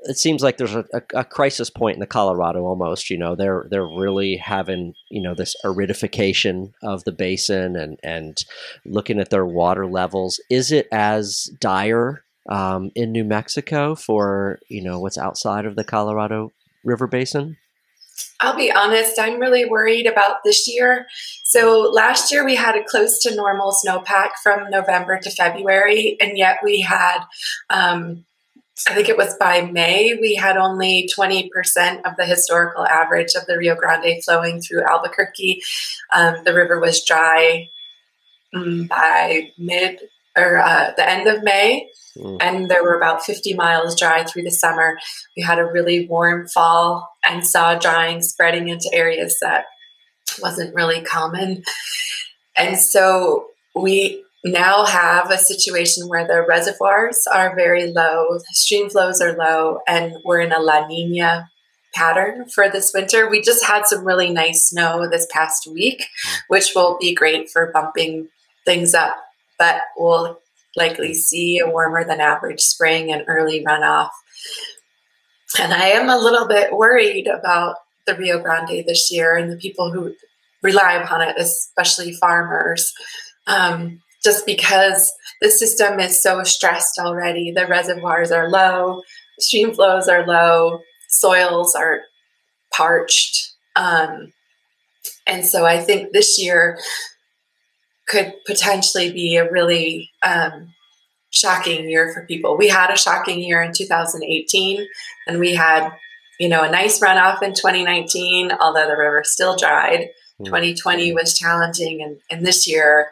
it 0.00 0.18
seems 0.18 0.42
like 0.42 0.56
there's 0.56 0.74
a, 0.74 0.84
a, 1.14 1.24
crisis 1.24 1.70
point 1.70 1.94
in 1.94 2.00
the 2.00 2.06
Colorado 2.06 2.64
almost. 2.64 3.10
You 3.10 3.16
know, 3.16 3.36
they're 3.36 3.64
they're 3.70 3.86
really 3.86 4.36
having 4.36 4.94
you 5.08 5.22
know 5.22 5.36
this 5.36 5.54
aridification 5.64 6.72
of 6.82 7.04
the 7.04 7.12
basin 7.12 7.76
and 7.76 8.00
and 8.02 8.44
looking 8.84 9.20
at 9.20 9.30
their 9.30 9.46
water 9.46 9.86
levels. 9.86 10.40
Is 10.50 10.72
it 10.72 10.88
as 10.90 11.48
dire 11.60 12.24
um, 12.48 12.90
in 12.96 13.12
New 13.12 13.24
Mexico 13.24 13.94
for 13.94 14.58
you 14.68 14.82
know 14.82 14.98
what's 14.98 15.16
outside 15.16 15.64
of 15.64 15.76
the 15.76 15.84
Colorado 15.84 16.50
River 16.82 17.06
Basin? 17.06 17.56
I'll 18.40 18.56
be 18.56 18.70
honest, 18.70 19.18
I'm 19.18 19.40
really 19.40 19.64
worried 19.64 20.06
about 20.06 20.36
this 20.44 20.68
year. 20.68 21.06
So 21.44 21.80
last 21.92 22.30
year 22.30 22.44
we 22.44 22.56
had 22.56 22.76
a 22.76 22.84
close 22.84 23.18
to 23.20 23.34
normal 23.34 23.72
snowpack 23.72 24.30
from 24.42 24.70
November 24.70 25.18
to 25.18 25.30
February, 25.30 26.16
and 26.20 26.36
yet 26.36 26.58
we 26.62 26.80
had 26.80 27.20
um, 27.70 28.24
I 28.88 28.94
think 28.94 29.08
it 29.08 29.16
was 29.16 29.36
by 29.38 29.62
May, 29.62 30.14
we 30.20 30.34
had 30.34 30.56
only 30.56 31.08
20% 31.16 31.48
of 32.04 32.16
the 32.16 32.26
historical 32.26 32.84
average 32.84 33.34
of 33.36 33.46
the 33.46 33.56
Rio 33.56 33.76
Grande 33.76 34.22
flowing 34.24 34.60
through 34.60 34.82
Albuquerque. 34.82 35.62
Um, 36.12 36.38
the 36.44 36.54
river 36.54 36.80
was 36.80 37.04
dry 37.04 37.70
um, 38.52 38.86
by 38.88 39.52
mid 39.58 40.00
or 40.36 40.58
uh, 40.58 40.92
the 40.96 41.08
end 41.08 41.28
of 41.28 41.42
May, 41.42 41.88
mm. 42.16 42.38
and 42.40 42.68
there 42.68 42.82
were 42.82 42.96
about 42.96 43.24
50 43.24 43.54
miles 43.54 43.98
dry 43.98 44.24
through 44.24 44.42
the 44.42 44.50
summer. 44.50 44.98
We 45.36 45.42
had 45.42 45.58
a 45.58 45.64
really 45.64 46.06
warm 46.06 46.48
fall 46.48 47.10
and 47.28 47.46
saw 47.46 47.74
drying 47.76 48.22
spreading 48.22 48.68
into 48.68 48.90
areas 48.92 49.38
that 49.40 49.66
wasn't 50.40 50.74
really 50.74 51.02
common. 51.02 51.62
And 52.56 52.78
so 52.78 53.46
we 53.74 54.24
now 54.44 54.84
have 54.84 55.30
a 55.30 55.38
situation 55.38 56.08
where 56.08 56.26
the 56.26 56.44
reservoirs 56.46 57.26
are 57.32 57.56
very 57.56 57.92
low, 57.92 58.38
stream 58.52 58.90
flows 58.90 59.20
are 59.20 59.36
low, 59.36 59.80
and 59.88 60.14
we're 60.24 60.40
in 60.40 60.52
a 60.52 60.60
La 60.60 60.86
Nina 60.86 61.48
pattern 61.94 62.46
for 62.48 62.68
this 62.68 62.92
winter. 62.92 63.28
We 63.28 63.40
just 63.40 63.64
had 63.64 63.86
some 63.86 64.04
really 64.04 64.30
nice 64.30 64.68
snow 64.68 65.08
this 65.08 65.26
past 65.30 65.66
week, 65.72 66.04
which 66.48 66.72
will 66.74 66.98
be 67.00 67.14
great 67.14 67.48
for 67.50 67.70
bumping 67.72 68.28
things 68.66 68.94
up, 68.94 69.16
but 69.58 69.80
we'll 69.96 70.38
likely 70.76 71.14
see 71.14 71.58
a 71.58 71.68
warmer 71.68 72.04
than 72.04 72.20
average 72.20 72.60
spring 72.60 73.12
and 73.12 73.24
early 73.26 73.64
runoff. 73.64 74.10
And 75.60 75.72
I 75.72 75.88
am 75.88 76.08
a 76.08 76.18
little 76.18 76.48
bit 76.48 76.72
worried 76.72 77.26
about 77.26 77.76
the 78.06 78.16
Rio 78.16 78.40
Grande 78.40 78.84
this 78.86 79.10
year 79.10 79.36
and 79.36 79.50
the 79.50 79.56
people 79.56 79.92
who 79.92 80.14
rely 80.62 80.94
upon 80.94 81.22
it, 81.22 81.36
especially 81.38 82.12
farmers. 82.12 82.92
Um, 83.46 84.00
just 84.24 84.46
because 84.46 85.12
the 85.42 85.50
system 85.50 86.00
is 86.00 86.22
so 86.22 86.42
stressed 86.42 86.98
already. 86.98 87.52
The 87.52 87.66
reservoirs 87.66 88.32
are 88.32 88.48
low, 88.48 89.02
stream 89.38 89.74
flows 89.74 90.08
are 90.08 90.26
low, 90.26 90.80
soils 91.08 91.74
are 91.74 92.00
parched. 92.74 93.52
Um, 93.76 94.32
and 95.26 95.44
so 95.44 95.66
I 95.66 95.78
think 95.78 96.12
this 96.12 96.40
year 96.42 96.78
could 98.06 98.34
potentially 98.46 99.12
be 99.12 99.36
a 99.36 99.50
really 99.50 100.10
um, 100.22 100.74
shocking 101.30 101.88
year 101.88 102.12
for 102.12 102.24
people. 102.26 102.56
We 102.56 102.68
had 102.68 102.90
a 102.90 102.96
shocking 102.96 103.40
year 103.40 103.62
in 103.62 103.72
2018, 103.72 104.86
and 105.26 105.38
we 105.38 105.54
had, 105.54 105.90
you 106.38 106.48
know, 106.48 106.62
a 106.62 106.70
nice 106.70 107.00
runoff 107.00 107.42
in 107.42 107.54
2019, 107.54 108.52
although 108.60 108.86
the 108.86 108.96
river 108.96 109.22
still 109.24 109.56
dried. 109.56 110.10
Mm-hmm. 110.40 110.44
2020 110.44 111.12
was 111.12 111.38
challenging, 111.38 112.02
and, 112.02 112.18
and 112.30 112.46
this 112.46 112.68
year 112.68 113.10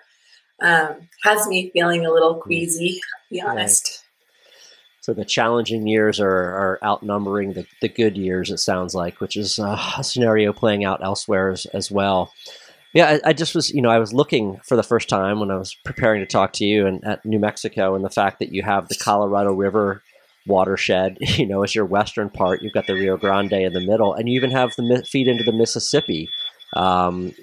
um, 0.62 1.08
has 1.24 1.46
me 1.46 1.70
feeling 1.72 2.06
a 2.06 2.12
little 2.12 2.36
queasy, 2.36 2.94
to 2.94 3.00
be 3.30 3.40
honest. 3.40 3.88
Right. 3.88 3.98
So 5.02 5.12
the 5.12 5.24
challenging 5.24 5.88
years 5.88 6.20
are, 6.20 6.30
are 6.30 6.78
outnumbering 6.84 7.54
the, 7.54 7.66
the 7.80 7.88
good 7.88 8.16
years, 8.16 8.52
it 8.52 8.58
sounds 8.58 8.94
like, 8.94 9.20
which 9.20 9.36
is 9.36 9.58
uh, 9.58 9.76
a 9.98 10.04
scenario 10.04 10.52
playing 10.52 10.84
out 10.84 11.02
elsewhere 11.02 11.50
as, 11.50 11.66
as 11.66 11.90
well. 11.90 12.32
Yeah, 12.94 13.18
I, 13.24 13.30
I, 13.30 13.32
just 13.32 13.54
was, 13.54 13.70
you 13.70 13.80
know, 13.80 13.88
I 13.88 13.98
was 13.98 14.12
looking 14.12 14.60
for 14.64 14.76
the 14.76 14.82
first 14.82 15.08
time 15.08 15.40
when 15.40 15.50
I 15.50 15.56
was 15.56 15.74
preparing 15.74 16.20
to 16.20 16.26
talk 16.26 16.52
to 16.54 16.64
you 16.64 16.86
and 16.86 17.02
at 17.04 17.24
New 17.24 17.38
Mexico 17.38 17.94
and 17.94 18.04
the 18.04 18.10
fact 18.10 18.38
that 18.40 18.52
you 18.52 18.62
have 18.62 18.88
the 18.88 18.96
Colorado 18.96 19.52
River 19.52 20.02
watershed, 20.46 21.16
you 21.20 21.46
know, 21.46 21.62
as 21.62 21.74
your 21.74 21.86
western 21.86 22.28
part. 22.28 22.60
You've 22.60 22.74
got 22.74 22.86
the 22.86 22.94
Rio 22.94 23.16
Grande 23.16 23.54
in 23.54 23.72
the 23.72 23.86
middle, 23.86 24.12
and 24.12 24.28
you 24.28 24.34
even 24.36 24.50
have 24.50 24.74
the 24.76 25.04
feed 25.08 25.26
into 25.26 25.44
the 25.44 25.52
Mississippi 25.52 26.28
um, 26.74 27.34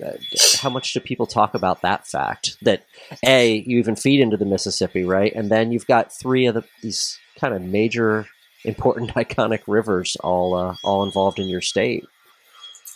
how 0.60 0.70
much 0.70 0.94
do 0.94 1.00
people 1.00 1.28
talk 1.28 1.54
about 1.54 1.82
that 1.82 2.08
fact 2.08 2.58
that 2.64 2.84
a 3.26 3.58
you 3.66 3.78
even 3.78 3.96
feed 3.96 4.20
into 4.20 4.38
the 4.38 4.46
Mississippi, 4.46 5.04
right? 5.04 5.34
And 5.36 5.50
then 5.50 5.72
you've 5.72 5.88
got 5.88 6.12
three 6.12 6.48
of 6.48 6.56
the, 6.56 6.64
these 6.82 7.20
kind 7.40 7.54
of 7.54 7.62
major, 7.62 8.26
important, 8.66 9.12
iconic 9.16 9.62
rivers 9.68 10.18
all 10.22 10.56
uh, 10.56 10.76
all 10.84 11.04
involved 11.04 11.40
in 11.40 11.48
your 11.48 11.62
state. 11.62 12.06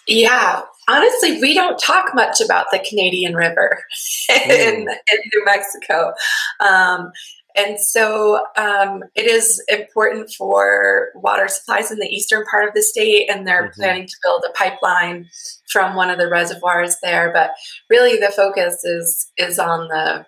Yeah, 0.08 0.62
honestly, 0.88 1.40
we 1.42 1.54
don't 1.54 1.80
talk 1.80 2.14
much 2.14 2.42
about 2.42 2.68
the 2.72 2.84
Canadian 2.88 3.36
River 3.36 3.84
in, 4.30 4.86
mm. 4.86 4.96
in 5.12 5.20
New 5.34 5.46
Mexico. 5.46 6.14
Um, 6.60 7.12
and 7.56 7.80
so 7.80 8.46
um, 8.58 9.04
it 9.16 9.28
is 9.28 9.64
important 9.68 10.32
for 10.36 11.10
water 11.14 11.48
supplies 11.48 11.92
in 11.92 12.00
the 12.00 12.08
eastern 12.08 12.44
part 12.50 12.68
of 12.68 12.74
the 12.74 12.82
state, 12.82 13.30
and 13.30 13.46
they're 13.46 13.68
mm-hmm. 13.68 13.82
planning 13.82 14.08
to 14.08 14.16
build 14.24 14.44
a 14.48 14.54
pipeline 14.54 15.30
from 15.72 15.96
one 15.96 16.10
of 16.10 16.18
the 16.18 16.30
reservoirs 16.30 16.98
there. 17.04 17.32
But 17.32 17.52
really, 17.90 18.18
the 18.20 18.32
focus 18.36 18.84
is 18.84 19.32
is 19.38 19.60
on 19.60 19.88
the 19.88 20.26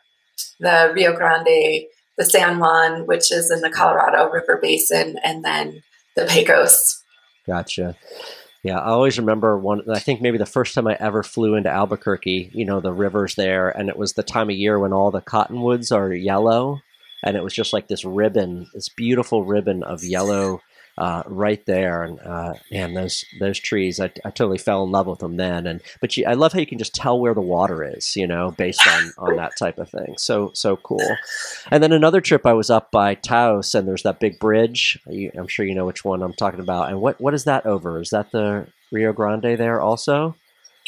the 0.59 0.91
Rio 0.93 1.15
Grande, 1.15 1.85
the 2.17 2.25
San 2.25 2.59
Juan, 2.59 3.07
which 3.07 3.31
is 3.31 3.49
in 3.49 3.61
the 3.61 3.71
Colorado 3.71 4.29
River 4.29 4.59
Basin, 4.61 5.17
and 5.23 5.43
then 5.43 5.81
the 6.15 6.25
Pecos. 6.25 7.03
Gotcha. 7.47 7.95
Yeah, 8.65 8.79
I 8.79 8.89
always 8.89 9.19
remember 9.19 9.59
one. 9.59 9.83
I 9.91 9.99
think 9.99 10.21
maybe 10.21 10.39
the 10.39 10.45
first 10.47 10.73
time 10.73 10.87
I 10.87 10.97
ever 10.99 11.21
flew 11.21 11.53
into 11.53 11.69
Albuquerque, 11.69 12.49
you 12.51 12.65
know, 12.65 12.79
the 12.79 12.91
rivers 12.91 13.35
there, 13.35 13.69
and 13.69 13.89
it 13.89 13.95
was 13.95 14.13
the 14.13 14.23
time 14.23 14.49
of 14.49 14.55
year 14.55 14.79
when 14.79 14.91
all 14.91 15.11
the 15.11 15.21
cottonwoods 15.21 15.91
are 15.91 16.11
yellow 16.11 16.79
and 17.23 17.37
it 17.37 17.43
was 17.43 17.53
just 17.53 17.73
like 17.73 17.87
this 17.87 18.03
ribbon, 18.03 18.65
this 18.73 18.89
beautiful 18.89 19.45
ribbon 19.45 19.83
of 19.83 20.03
yellow 20.03 20.61
uh, 20.97 21.23
right 21.25 21.65
there. 21.65 22.03
And 22.03 22.19
uh, 22.19 22.53
man, 22.71 22.93
those 22.93 23.25
those 23.39 23.59
trees, 23.59 23.99
I, 23.99 24.05
I 24.23 24.29
totally 24.29 24.57
fell 24.57 24.83
in 24.83 24.91
love 24.91 25.07
with 25.07 25.19
them 25.19 25.37
then. 25.37 25.67
And 25.67 25.81
but 26.01 26.15
you, 26.15 26.25
I 26.25 26.33
love 26.33 26.53
how 26.53 26.59
you 26.59 26.65
can 26.65 26.77
just 26.77 26.95
tell 26.95 27.19
where 27.19 27.33
the 27.33 27.41
water 27.41 27.83
is, 27.83 28.15
you 28.15 28.27
know, 28.27 28.51
based 28.51 28.85
on 28.87 29.11
on 29.17 29.35
that 29.35 29.57
type 29.57 29.77
of 29.77 29.89
thing. 29.89 30.15
So 30.17 30.51
so 30.53 30.77
cool. 30.77 31.17
And 31.71 31.83
then 31.83 31.91
another 31.91 32.21
trip, 32.21 32.45
I 32.45 32.53
was 32.53 32.69
up 32.69 32.91
by 32.91 33.15
Taos, 33.15 33.75
and 33.75 33.87
there's 33.87 34.03
that 34.03 34.19
big 34.19 34.39
bridge. 34.39 34.99
I'm 35.07 35.47
sure 35.47 35.65
you 35.65 35.75
know 35.75 35.85
which 35.85 36.05
one 36.05 36.21
I'm 36.21 36.33
talking 36.33 36.59
about. 36.59 36.89
And 36.89 37.01
what 37.01 37.19
what 37.19 37.33
is 37.33 37.43
that 37.43 37.65
over? 37.65 37.99
Is 37.99 38.11
that 38.11 38.31
the 38.31 38.67
Rio 38.91 39.13
Grande 39.13 39.57
there 39.57 39.81
also? 39.81 40.35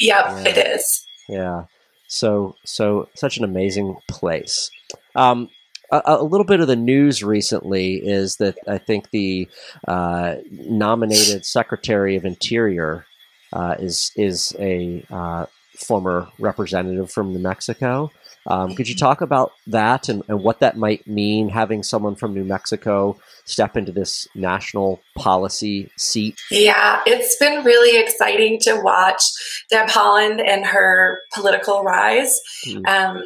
Yep, 0.00 0.24
yeah. 0.26 0.48
it 0.48 0.76
is. 0.76 1.06
Yeah. 1.28 1.64
So 2.06 2.56
so 2.64 3.08
such 3.14 3.36
an 3.36 3.44
amazing 3.44 3.96
place. 4.08 4.70
Um, 5.14 5.50
a, 5.90 6.02
a, 6.04 6.22
little 6.24 6.44
bit 6.44 6.60
of 6.60 6.66
the 6.66 6.76
news 6.76 7.22
recently 7.22 7.94
is 7.96 8.36
that 8.36 8.56
I 8.66 8.78
think 8.78 9.10
the 9.10 9.48
uh, 9.86 10.36
nominated 10.50 11.44
Secretary 11.44 12.16
of 12.16 12.24
Interior 12.24 13.06
uh, 13.52 13.76
is 13.78 14.12
is 14.16 14.54
a 14.58 15.04
uh, 15.10 15.46
former 15.76 16.28
representative 16.38 17.10
from 17.10 17.32
New 17.32 17.38
Mexico. 17.38 18.10
Um, 18.46 18.74
could 18.74 18.88
you 18.88 18.94
talk 18.94 19.20
about 19.20 19.52
that 19.66 20.08
and, 20.08 20.22
and, 20.26 20.42
what 20.42 20.60
that 20.60 20.78
might 20.78 21.06
mean, 21.06 21.50
having 21.50 21.82
someone 21.82 22.14
from 22.14 22.32
New 22.32 22.44
Mexico 22.44 23.18
step 23.44 23.76
into 23.76 23.92
this 23.92 24.26
national 24.34 25.02
policy 25.16 25.90
seat? 25.98 26.38
Yeah, 26.50 27.02
it's 27.04 27.36
been 27.36 27.62
really 27.62 28.00
exciting 28.02 28.58
to 28.60 28.80
watch 28.80 29.22
Deb 29.70 29.88
Haaland 29.88 30.42
and 30.46 30.64
her 30.64 31.20
political 31.34 31.82
rise. 31.82 32.40
Mm. 32.66 32.88
Um, 32.88 33.22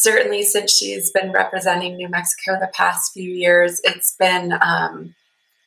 certainly 0.00 0.42
since 0.42 0.76
she's 0.76 1.10
been 1.10 1.30
representing 1.32 1.96
New 1.96 2.08
Mexico 2.08 2.58
the 2.58 2.70
past 2.72 3.12
few 3.12 3.30
years, 3.30 3.80
it's 3.84 4.16
been 4.18 4.54
um, 4.60 5.14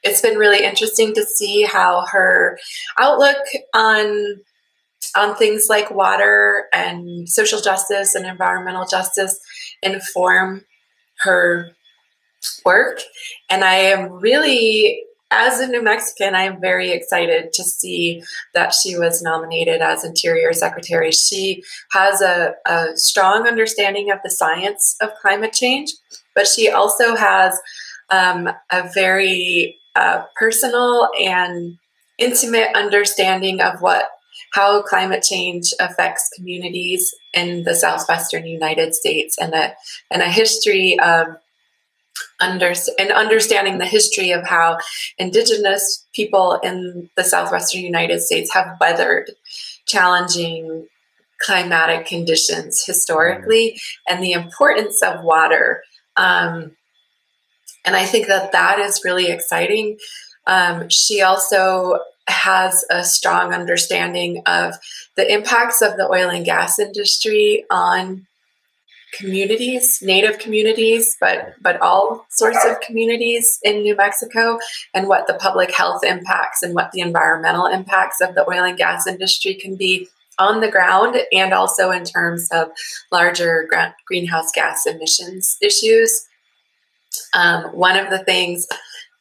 it's 0.03 0.21
been 0.21 0.37
really 0.37 0.65
interesting 0.65 1.13
to 1.13 1.23
see 1.23 1.63
how 1.63 2.05
her 2.11 2.57
outlook 2.97 3.37
on 3.73 4.41
on 5.15 5.35
things 5.35 5.67
like 5.69 5.91
water 5.91 6.65
and 6.73 7.29
social 7.29 7.61
justice 7.61 8.15
and 8.15 8.25
environmental 8.25 8.85
justice 8.85 9.39
inform 9.81 10.65
her 11.19 11.69
work. 12.65 12.99
And 13.49 13.63
I 13.63 13.75
am 13.75 14.11
really 14.11 15.03
as 15.33 15.59
a 15.59 15.67
New 15.67 15.81
Mexican, 15.81 16.35
I 16.35 16.43
am 16.43 16.61
very 16.61 16.91
excited 16.91 17.53
to 17.53 17.63
see 17.63 18.23
that 18.53 18.73
she 18.73 18.97
was 18.97 19.21
nominated 19.21 19.81
as 19.81 20.03
Interior 20.03 20.53
Secretary. 20.53 21.11
She 21.11 21.63
has 21.91 22.21
a, 22.21 22.53
a 22.65 22.95
strong 22.95 23.47
understanding 23.47 24.11
of 24.11 24.19
the 24.23 24.29
science 24.29 24.95
of 25.01 25.09
climate 25.21 25.53
change, 25.53 25.91
but 26.35 26.47
she 26.47 26.69
also 26.69 27.15
has 27.15 27.59
um, 28.09 28.49
a 28.71 28.89
very 28.93 29.77
uh, 29.95 30.23
personal 30.35 31.09
and 31.19 31.77
intimate 32.17 32.69
understanding 32.75 33.61
of 33.61 33.81
what 33.81 34.09
how 34.53 34.83
climate 34.83 35.23
change 35.23 35.73
affects 35.79 36.29
communities 36.35 37.13
in 37.33 37.63
the 37.63 37.73
southwestern 37.73 38.45
United 38.45 38.93
States 38.93 39.35
and 39.39 39.53
a 39.53 39.73
and 40.11 40.21
a 40.21 40.29
history 40.29 40.97
of 40.99 41.27
under, 42.43 42.73
and 42.99 43.11
understanding 43.11 43.77
the 43.77 43.85
history 43.85 44.31
of 44.31 44.45
how 44.45 44.77
indigenous 45.17 46.05
people 46.13 46.59
in 46.63 47.09
the 47.15 47.23
southwestern 47.23 47.81
United 47.81 48.21
States 48.21 48.53
have 48.53 48.77
weathered 48.79 49.31
challenging 49.85 50.87
climatic 51.41 52.05
conditions 52.05 52.83
historically 52.85 53.79
and 54.07 54.23
the 54.23 54.33
importance 54.33 55.01
of 55.01 55.23
water. 55.23 55.83
Um, 56.15 56.75
and 57.85 57.95
I 57.95 58.05
think 58.05 58.27
that 58.27 58.51
that 58.51 58.79
is 58.79 59.01
really 59.03 59.29
exciting. 59.31 59.97
Um, 60.47 60.89
she 60.89 61.21
also 61.21 61.99
has 62.27 62.85
a 62.89 63.03
strong 63.03 63.53
understanding 63.53 64.41
of 64.45 64.75
the 65.17 65.31
impacts 65.31 65.81
of 65.81 65.97
the 65.97 66.09
oil 66.09 66.29
and 66.29 66.45
gas 66.45 66.79
industry 66.79 67.65
on 67.69 68.25
communities, 69.13 69.99
native 70.01 70.39
communities, 70.39 71.15
but 71.19 71.53
but 71.61 71.79
all 71.81 72.25
sorts 72.29 72.65
of 72.65 72.79
communities 72.81 73.59
in 73.63 73.83
New 73.83 73.95
Mexico, 73.95 74.59
and 74.93 75.07
what 75.07 75.27
the 75.27 75.35
public 75.35 75.71
health 75.75 76.03
impacts 76.03 76.63
and 76.63 76.73
what 76.73 76.91
the 76.91 77.01
environmental 77.01 77.65
impacts 77.65 78.21
of 78.21 78.35
the 78.35 78.47
oil 78.49 78.63
and 78.63 78.77
gas 78.77 79.07
industry 79.07 79.53
can 79.53 79.75
be 79.75 80.07
on 80.39 80.61
the 80.61 80.71
ground, 80.71 81.15
and 81.31 81.53
also 81.53 81.91
in 81.91 82.03
terms 82.03 82.49
of 82.51 82.69
larger 83.11 83.69
greenhouse 84.07 84.51
gas 84.51 84.85
emissions 84.85 85.57
issues. 85.61 86.27
Um, 87.35 87.65
one 87.65 87.97
of 87.97 88.09
the 88.09 88.23
things, 88.23 88.67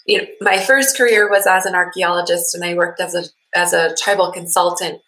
you 0.06 0.18
know, 0.18 0.26
my 0.40 0.58
first 0.58 0.96
career 0.96 1.28
was 1.28 1.46
as 1.46 1.66
an 1.66 1.74
archaeologist, 1.74 2.54
and 2.54 2.64
I 2.64 2.74
worked 2.74 3.00
as 3.00 3.14
a 3.14 3.24
as 3.54 3.72
a 3.72 3.94
tribal 3.96 4.32
consultant 4.32 5.02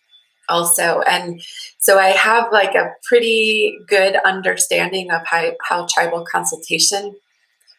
also. 0.48 1.00
And 1.08 1.42
so 1.78 1.98
I 1.98 2.08
have 2.08 2.52
like 2.52 2.74
a 2.74 2.92
pretty 3.04 3.78
good 3.88 4.16
understanding 4.24 5.10
of 5.10 5.22
how, 5.26 5.52
how 5.62 5.86
tribal 5.88 6.24
consultation 6.30 7.16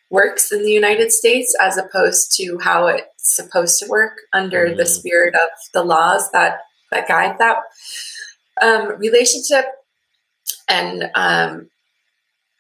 works 0.10 0.52
in 0.52 0.64
the 0.64 0.72
United 0.72 1.12
States 1.12 1.56
as 1.62 1.78
opposed 1.78 2.36
to 2.38 2.58
how 2.62 2.88
it's 2.88 3.36
supposed 3.36 3.80
to 3.80 3.90
work 3.90 4.20
under 4.34 4.68
mm-hmm. 4.68 4.78
the 4.78 4.86
spirit 4.86 5.36
of 5.36 5.50
the 5.74 5.84
laws 5.84 6.30
that, 6.32 6.60
that 6.92 7.08
guide 7.08 7.38
that 7.40 7.58
um, 8.62 8.98
relationship. 9.00 9.66
And 10.70 11.10
um, 11.16 11.70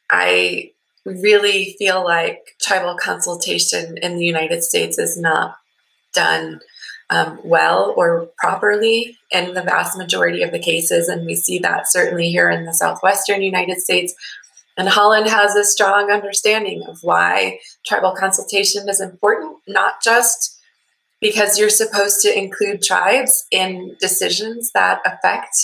I 0.09 0.71
really 1.05 1.75
feel 1.77 2.03
like 2.03 2.55
tribal 2.61 2.97
consultation 2.97 3.97
in 3.97 4.17
the 4.17 4.25
United 4.25 4.63
States 4.63 4.97
is 4.97 5.17
not 5.17 5.55
done 6.13 6.59
um, 7.09 7.39
well 7.43 7.93
or 7.95 8.29
properly 8.37 9.17
in 9.31 9.53
the 9.53 9.61
vast 9.61 9.97
majority 9.97 10.41
of 10.41 10.51
the 10.51 10.59
cases. 10.59 11.07
And 11.07 11.25
we 11.25 11.35
see 11.35 11.59
that 11.59 11.91
certainly 11.91 12.29
here 12.29 12.49
in 12.49 12.65
the 12.65 12.73
southwestern 12.73 13.41
United 13.41 13.79
States. 13.79 14.13
And 14.77 14.89
Haaland 14.89 15.27
has 15.27 15.55
a 15.55 15.63
strong 15.63 16.11
understanding 16.11 16.83
of 16.87 16.99
why 17.01 17.59
tribal 17.85 18.13
consultation 18.13 18.89
is 18.89 18.99
important, 18.99 19.57
not 19.67 20.01
just 20.03 20.59
because 21.21 21.57
you're 21.57 21.69
supposed 21.69 22.21
to 22.21 22.37
include 22.37 22.81
tribes 22.81 23.45
in 23.51 23.95
decisions 23.99 24.71
that 24.73 24.99
affect 25.05 25.55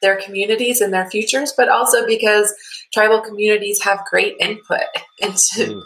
their 0.00 0.16
communities 0.16 0.80
and 0.80 0.92
their 0.92 1.08
futures, 1.08 1.52
but 1.56 1.68
also 1.68 2.06
because 2.06 2.52
tribal 2.92 3.20
communities 3.20 3.82
have 3.82 4.04
great 4.10 4.34
input 4.40 4.80
into, 5.18 5.74
mm. 5.74 5.82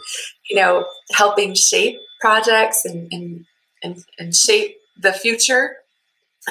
you 0.49 0.55
know, 0.55 0.85
helping 1.13 1.53
shape 1.53 1.99
projects 2.19 2.85
and, 2.85 3.07
and 3.11 3.45
and, 3.83 4.03
and 4.17 4.35
shape 4.35 4.77
the 4.99 5.13
future. 5.13 5.77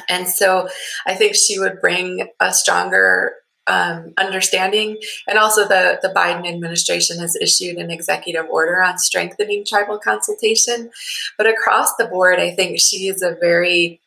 And 0.09 0.29
so 0.29 0.69
I 1.07 1.15
think 1.15 1.35
she 1.35 1.59
would 1.59 1.81
bring 1.81 2.29
a 2.41 2.53
stronger 2.53 3.35
um, 3.67 4.13
understanding. 4.19 4.99
And 5.27 5.39
also, 5.39 5.67
the, 5.67 5.99
the 6.03 6.13
Biden 6.15 6.47
administration 6.47 7.19
has 7.19 7.35
issued 7.37 7.79
an 7.79 7.91
executive 7.91 8.47
order 8.49 8.83
on 8.83 8.99
strengthening 8.99 9.65
tribal 9.65 9.99
consultation. 9.99 10.91
But 11.37 11.49
across 11.49 11.97
the 11.97 12.07
board, 12.07 12.39
I 12.39 12.51
think 12.55 12.79
she 12.81 13.09
is 13.09 13.23
a 13.23 13.37
very, 13.41 14.01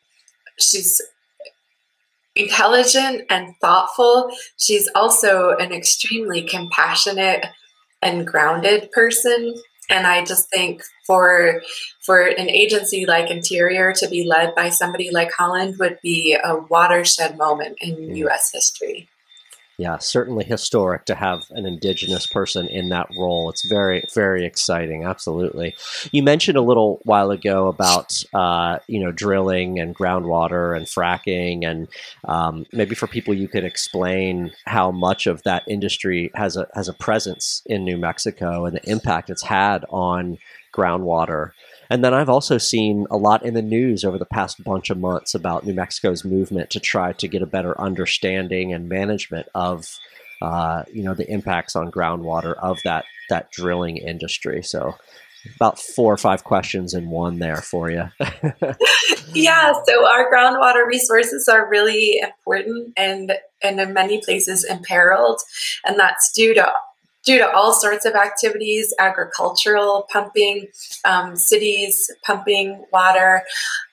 she's 0.59 1.01
intelligent 2.35 3.23
and 3.29 3.53
thoughtful. 3.59 4.31
She's 4.57 4.89
also 4.95 5.55
an 5.57 5.73
extremely 5.73 6.43
compassionate 6.43 7.45
and 8.01 8.25
grounded 8.25 8.91
person. 8.91 9.55
And 9.89 10.05
I 10.05 10.23
just 10.23 10.49
think 10.49 10.83
for 11.05 11.61
for 12.01 12.21
an 12.21 12.49
agency 12.49 13.05
like 13.05 13.31
Interior 13.31 13.93
to 13.93 14.07
be 14.07 14.27
led 14.27 14.55
by 14.55 14.69
somebody 14.69 15.09
like 15.11 15.31
Haaland 15.31 15.79
would 15.79 15.99
be 16.01 16.37
a 16.41 16.57
watershed 16.69 17.37
moment 17.37 17.77
in 17.81 17.95
mm. 17.95 18.15
U.S. 18.17 18.51
history 18.53 19.09
yeah, 19.79 19.97
certainly 19.97 20.43
historic 20.43 21.05
to 21.05 21.15
have 21.15 21.45
an 21.51 21.65
indigenous 21.65 22.27
person 22.27 22.67
in 22.67 22.89
that 22.89 23.07
role. 23.17 23.49
It's 23.49 23.63
very, 23.63 24.03
very 24.13 24.45
exciting. 24.45 25.05
Absolutely. 25.05 25.73
You 26.11 26.21
mentioned 26.21 26.57
a 26.57 26.61
little 26.61 26.99
while 27.03 27.31
ago 27.31 27.69
about 27.69 28.21
uh, 28.33 28.79
you 28.87 28.99
know 28.99 29.13
drilling 29.13 29.79
and 29.79 29.95
groundwater 29.95 30.75
and 30.75 30.85
fracking, 30.85 31.65
and 31.65 31.87
um, 32.25 32.65
maybe 32.73 32.93
for 32.93 33.07
people 33.07 33.33
you 33.33 33.47
could 33.47 33.63
explain 33.63 34.51
how 34.65 34.91
much 34.91 35.27
of 35.27 35.43
that 35.43 35.63
industry 35.65 36.29
has 36.35 36.57
a 36.57 36.67
has 36.75 36.89
a 36.89 36.93
presence 36.93 37.61
in 37.65 37.85
New 37.85 37.97
Mexico 37.97 38.65
and 38.65 38.75
the 38.75 38.89
impact 38.89 39.29
it's 39.29 39.43
had 39.43 39.85
on 39.91 40.37
groundwater. 40.75 41.51
And 41.89 42.03
then 42.03 42.13
I've 42.13 42.29
also 42.29 42.57
seen 42.57 43.07
a 43.09 43.17
lot 43.17 43.43
in 43.43 43.55
the 43.55 43.61
news 43.61 44.03
over 44.03 44.17
the 44.17 44.25
past 44.25 44.63
bunch 44.63 44.89
of 44.89 44.97
months 44.97 45.33
about 45.33 45.65
New 45.65 45.73
Mexico's 45.73 46.23
movement 46.23 46.69
to 46.71 46.79
try 46.79 47.13
to 47.13 47.27
get 47.27 47.41
a 47.41 47.47
better 47.47 47.79
understanding 47.81 48.73
and 48.73 48.87
management 48.87 49.47
of, 49.55 49.97
uh, 50.41 50.83
you 50.93 51.03
know, 51.03 51.15
the 51.15 51.29
impacts 51.31 51.75
on 51.75 51.91
groundwater 51.91 52.55
of 52.57 52.77
that 52.83 53.05
that 53.29 53.51
drilling 53.51 53.97
industry. 53.97 54.63
So 54.63 54.95
about 55.55 55.79
four 55.79 56.13
or 56.13 56.17
five 56.17 56.43
questions 56.43 56.93
in 56.93 57.09
one 57.09 57.39
there 57.39 57.57
for 57.57 57.89
you. 57.89 58.03
yeah, 59.33 59.73
so 59.85 60.07
our 60.07 60.31
groundwater 60.31 60.85
resources 60.85 61.47
are 61.47 61.69
really 61.69 62.19
important 62.19 62.93
and 62.97 63.33
and 63.63 63.79
in 63.79 63.93
many 63.93 64.21
places 64.21 64.63
imperiled, 64.63 65.41
and 65.85 65.99
that's 65.99 66.31
due 66.31 66.53
to 66.53 66.71
due 67.25 67.37
to 67.37 67.51
all 67.51 67.73
sorts 67.73 68.05
of 68.05 68.15
activities 68.15 68.93
agricultural 68.99 70.07
pumping, 70.11 70.67
um, 71.05 71.35
cities 71.35 72.09
pumping 72.25 72.83
water, 72.91 73.43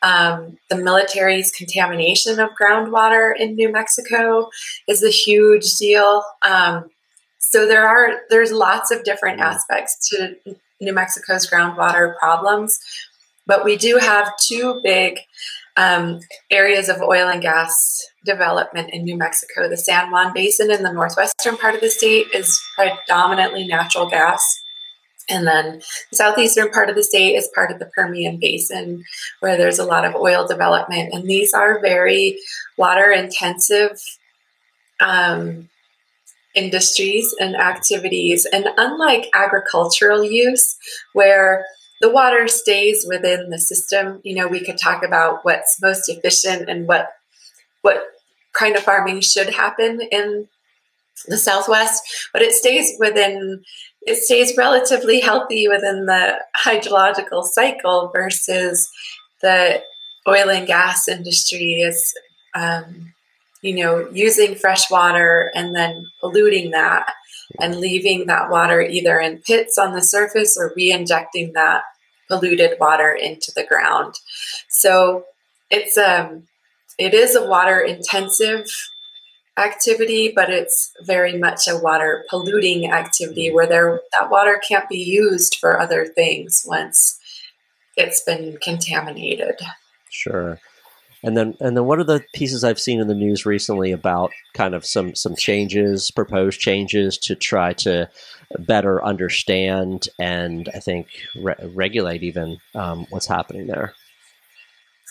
um, 0.02 0.56
the 0.70 0.76
military's 0.76 1.50
contamination 1.50 2.38
of 2.38 2.50
groundwater 2.60 3.32
in 3.38 3.56
New 3.56 3.70
Mexico 3.70 4.48
is 4.88 5.02
a 5.02 5.10
huge 5.10 5.74
deal. 5.76 6.22
Um, 6.42 6.90
so 7.38 7.66
there 7.66 7.86
are 7.86 8.20
there's 8.30 8.52
lots 8.52 8.90
of 8.90 9.04
different 9.04 9.40
aspects 9.40 10.08
to 10.08 10.36
New 10.80 10.92
Mexico's 10.92 11.48
groundwater 11.48 12.16
problems, 12.18 12.78
but 13.46 13.64
we 13.64 13.76
do 13.76 13.98
have 13.98 14.36
two 14.36 14.80
big 14.82 15.18
um, 15.76 16.20
areas 16.50 16.88
of 16.88 17.02
oil 17.02 17.28
and 17.28 17.42
gas 17.42 18.02
development 18.24 18.90
in 18.92 19.04
New 19.04 19.16
Mexico. 19.16 19.68
The 19.68 19.76
San 19.76 20.10
Juan 20.10 20.32
Basin 20.32 20.70
in 20.70 20.82
the 20.82 20.92
northwestern 20.92 21.56
part 21.56 21.74
of 21.74 21.80
the 21.80 21.90
state 21.90 22.26
is 22.34 22.60
predominantly 22.74 23.66
natural 23.66 24.08
gas. 24.08 24.42
And 25.28 25.46
then 25.46 25.82
the 26.10 26.16
southeastern 26.16 26.70
part 26.70 26.88
of 26.88 26.94
the 26.94 27.02
state 27.02 27.34
is 27.34 27.50
part 27.54 27.72
of 27.72 27.78
the 27.78 27.90
Permian 27.96 28.38
Basin, 28.40 29.02
where 29.40 29.56
there's 29.56 29.78
a 29.78 29.84
lot 29.84 30.04
of 30.04 30.14
oil 30.14 30.46
development. 30.46 31.12
And 31.12 31.28
these 31.28 31.52
are 31.52 31.80
very 31.80 32.38
water 32.78 33.10
intensive 33.10 34.00
um, 35.00 35.68
industries 36.54 37.34
and 37.40 37.56
activities. 37.56 38.46
And 38.52 38.68
unlike 38.76 39.28
agricultural 39.34 40.24
use, 40.24 40.76
where 41.12 41.66
the 42.00 42.10
water 42.10 42.48
stays 42.48 43.06
within 43.08 43.50
the 43.50 43.58
system. 43.58 44.20
You 44.24 44.36
know, 44.36 44.48
we 44.48 44.64
could 44.64 44.78
talk 44.78 45.02
about 45.02 45.44
what's 45.44 45.80
most 45.80 46.08
efficient 46.08 46.68
and 46.68 46.86
what 46.86 47.10
what 47.82 48.02
kind 48.52 48.76
of 48.76 48.82
farming 48.82 49.20
should 49.20 49.50
happen 49.50 50.00
in 50.10 50.48
the 51.26 51.38
Southwest, 51.38 52.02
but 52.32 52.42
it 52.42 52.52
stays 52.52 52.94
within 52.98 53.62
it 54.02 54.16
stays 54.16 54.56
relatively 54.56 55.20
healthy 55.20 55.66
within 55.68 56.06
the 56.06 56.38
hydrological 56.56 57.42
cycle 57.44 58.10
versus 58.14 58.88
the 59.42 59.82
oil 60.28 60.48
and 60.48 60.66
gas 60.66 61.08
industry 61.08 61.74
is 61.74 62.14
um, 62.54 63.12
you 63.62 63.74
know 63.74 64.08
using 64.12 64.54
fresh 64.54 64.90
water 64.90 65.50
and 65.54 65.74
then 65.74 66.06
polluting 66.20 66.70
that 66.70 67.12
and 67.60 67.76
leaving 67.76 68.26
that 68.26 68.50
water 68.50 68.80
either 68.80 69.18
in 69.18 69.38
pits 69.38 69.78
on 69.78 69.92
the 69.92 70.02
surface 70.02 70.56
or 70.58 70.72
re-injecting 70.76 71.52
that 71.54 71.82
polluted 72.28 72.78
water 72.80 73.12
into 73.12 73.52
the 73.54 73.64
ground. 73.64 74.14
So 74.68 75.24
it's 75.70 75.96
um 75.96 76.44
it 76.98 77.14
is 77.14 77.36
a 77.36 77.46
water 77.46 77.80
intensive 77.80 78.66
activity, 79.58 80.32
but 80.34 80.50
it's 80.50 80.92
very 81.02 81.38
much 81.38 81.66
a 81.68 81.78
water 81.78 82.24
polluting 82.28 82.90
activity 82.90 83.52
where 83.52 83.66
there 83.66 84.00
that 84.12 84.30
water 84.30 84.60
can't 84.66 84.88
be 84.88 84.98
used 84.98 85.56
for 85.60 85.80
other 85.80 86.06
things 86.06 86.64
once 86.66 87.18
it's 87.96 88.22
been 88.22 88.58
contaminated. 88.62 89.56
Sure. 90.10 90.58
And 91.26 91.36
then 91.36 91.56
and 91.58 91.76
then 91.76 91.84
what 91.86 91.98
are 91.98 92.04
the 92.04 92.24
pieces 92.34 92.62
I've 92.62 92.78
seen 92.78 93.00
in 93.00 93.08
the 93.08 93.14
news 93.14 93.44
recently 93.44 93.90
about 93.90 94.30
kind 94.54 94.76
of 94.76 94.86
some 94.86 95.16
some 95.16 95.34
changes, 95.34 96.12
proposed 96.12 96.60
changes 96.60 97.18
to 97.18 97.34
try 97.34 97.72
to 97.72 98.08
better 98.60 99.04
understand 99.04 100.08
and 100.20 100.70
I 100.72 100.78
think 100.78 101.08
re- 101.34 101.56
regulate 101.74 102.22
even 102.22 102.58
um, 102.76 103.06
what's 103.10 103.26
happening 103.26 103.66
there. 103.66 103.92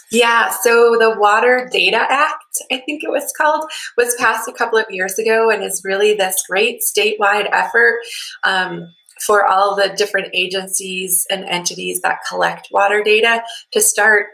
Yeah, 0.09 0.51
so 0.51 0.95
the 0.97 1.19
Water 1.19 1.67
Data 1.69 1.97
Act, 1.97 2.61
I 2.71 2.77
think 2.77 3.03
it 3.03 3.09
was 3.09 3.33
called, 3.35 3.69
was 3.97 4.15
passed 4.15 4.47
a 4.47 4.53
couple 4.53 4.79
of 4.79 4.85
years 4.89 5.19
ago 5.19 5.49
and 5.49 5.63
is 5.63 5.81
really 5.83 6.13
this 6.13 6.41
great 6.47 6.79
statewide 6.81 7.49
effort 7.51 7.99
um, 8.43 8.93
for 9.19 9.45
all 9.45 9.75
the 9.75 9.93
different 9.97 10.29
agencies 10.33 11.25
and 11.29 11.43
entities 11.43 11.99
that 12.01 12.19
collect 12.29 12.69
water 12.71 13.03
data 13.03 13.43
to 13.71 13.81
start 13.81 14.27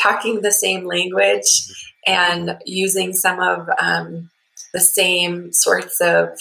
talking 0.00 0.40
the 0.40 0.52
same 0.52 0.84
language 0.84 1.46
and 2.06 2.56
using 2.64 3.12
some 3.12 3.40
of 3.40 3.68
um, 3.78 4.30
the 4.72 4.80
same 4.80 5.52
sorts 5.52 6.00
of 6.00 6.38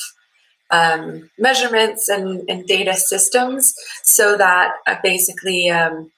um, 0.72 1.30
measurements 1.38 2.10
and, 2.10 2.50
and, 2.50 2.66
data 2.66 2.96
systems 2.96 3.76
so 4.04 4.36
that 4.36 4.74
uh, 4.88 4.96
basically 5.04 5.70
um, 5.70 6.12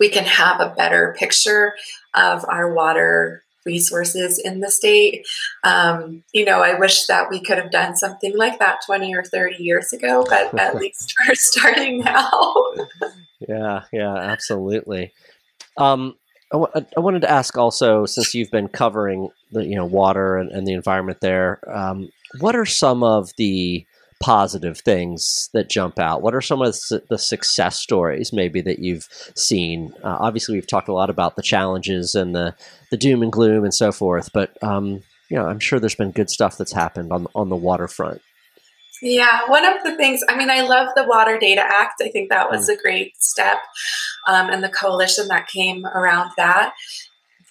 we 0.00 0.08
can 0.08 0.24
have 0.24 0.58
a 0.60 0.74
better 0.74 1.14
picture 1.18 1.74
of 2.14 2.44
our 2.48 2.72
water 2.72 3.42
resources 3.64 4.38
in 4.38 4.60
the 4.60 4.70
state. 4.70 5.26
Um, 5.64 6.24
you 6.32 6.44
know, 6.44 6.62
I 6.62 6.78
wish 6.78 7.06
that 7.06 7.30
we 7.30 7.40
could 7.40 7.58
have 7.58 7.70
done 7.70 7.96
something 7.96 8.36
like 8.36 8.58
that 8.58 8.80
20 8.86 9.14
or 9.14 9.22
30 9.22 9.62
years 9.62 9.92
ago, 9.92 10.24
but 10.28 10.54
at 10.58 10.74
least 10.74 11.14
we're 11.26 11.34
starting 11.34 12.00
now. 12.00 12.54
yeah, 13.40 13.82
yeah, 13.92 14.16
absolutely. 14.16 15.12
Um, 15.76 16.16
I, 16.52 16.58
w- 16.58 16.86
I 16.96 17.00
wanted 17.00 17.22
to 17.22 17.30
ask 17.30 17.56
also, 17.56 18.06
since 18.06 18.34
you've 18.34 18.50
been 18.50 18.68
covering 18.68 19.30
the 19.50 19.64
you 19.64 19.74
know 19.74 19.86
water 19.86 20.36
and, 20.36 20.50
and 20.50 20.66
the 20.66 20.74
environment 20.74 21.20
there, 21.20 21.60
um, 21.74 22.10
what 22.40 22.54
are 22.54 22.66
some 22.66 23.02
of 23.02 23.30
the 23.36 23.86
positive 24.20 24.78
things 24.78 25.50
that 25.52 25.68
jump 25.68 25.98
out? 25.98 26.22
What 26.22 26.34
are 26.34 26.40
some 26.40 26.62
of 26.62 26.76
the 27.08 27.18
success 27.18 27.78
stories 27.78 28.32
maybe 28.32 28.60
that 28.60 28.78
you've 28.78 29.08
seen? 29.34 29.92
Uh, 30.04 30.16
obviously, 30.20 30.54
we've 30.54 30.66
talked 30.66 30.88
a 30.88 30.94
lot 30.94 31.10
about 31.10 31.36
the 31.36 31.42
challenges 31.42 32.14
and 32.14 32.34
the, 32.34 32.54
the 32.90 32.96
doom 32.96 33.22
and 33.22 33.32
gloom 33.32 33.64
and 33.64 33.74
so 33.74 33.90
forth, 33.90 34.30
but 34.32 34.62
um, 34.62 35.02
you 35.28 35.36
know, 35.36 35.46
I'm 35.46 35.58
sure 35.58 35.80
there's 35.80 35.94
been 35.94 36.12
good 36.12 36.30
stuff 36.30 36.58
that's 36.58 36.72
happened 36.72 37.12
on 37.12 37.26
on 37.34 37.48
the 37.48 37.56
waterfront. 37.56 38.20
Yeah, 39.02 39.40
one 39.48 39.64
of 39.64 39.82
the 39.82 39.96
things, 39.96 40.20
I 40.28 40.36
mean, 40.36 40.48
I 40.48 40.60
love 40.60 40.90
the 40.94 41.02
Water 41.02 41.36
Data 41.36 41.60
Act. 41.60 42.00
I 42.00 42.08
think 42.08 42.28
that 42.28 42.48
was 42.48 42.70
mm. 42.70 42.74
a 42.74 42.80
great 42.80 43.20
step 43.20 43.58
um, 44.26 44.50
and 44.50 44.62
the 44.62 44.68
coalition 44.68 45.28
that 45.28 45.48
came 45.48 45.84
around 45.86 46.30
that. 46.36 46.74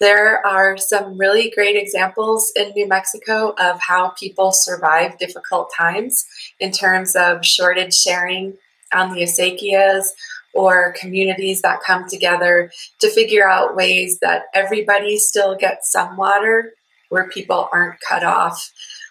There 0.00 0.44
are 0.44 0.76
some 0.78 1.16
really 1.16 1.50
great 1.50 1.76
examples 1.76 2.52
in 2.56 2.70
New 2.70 2.88
Mexico 2.88 3.54
of 3.58 3.78
how 3.80 4.08
people 4.18 4.50
survive 4.50 5.18
difficult 5.18 5.70
times 5.76 6.26
in 6.58 6.72
terms 6.72 7.14
of 7.14 7.44
shortage 7.46 7.94
sharing 7.94 8.54
on 8.92 9.14
the 9.14 9.22
acequias 9.22 10.06
or 10.54 10.94
communities 10.98 11.62
that 11.62 11.82
come 11.86 12.08
together 12.08 12.70
to 13.00 13.10
figure 13.10 13.48
out 13.48 13.76
ways 13.76 14.18
that 14.20 14.44
everybody 14.54 15.16
still 15.16 15.56
gets 15.56 15.90
some 15.90 16.16
water 16.16 16.72
where 17.08 17.28
people 17.28 17.68
aren't 17.72 18.00
cut 18.00 18.24
off. 18.24 18.70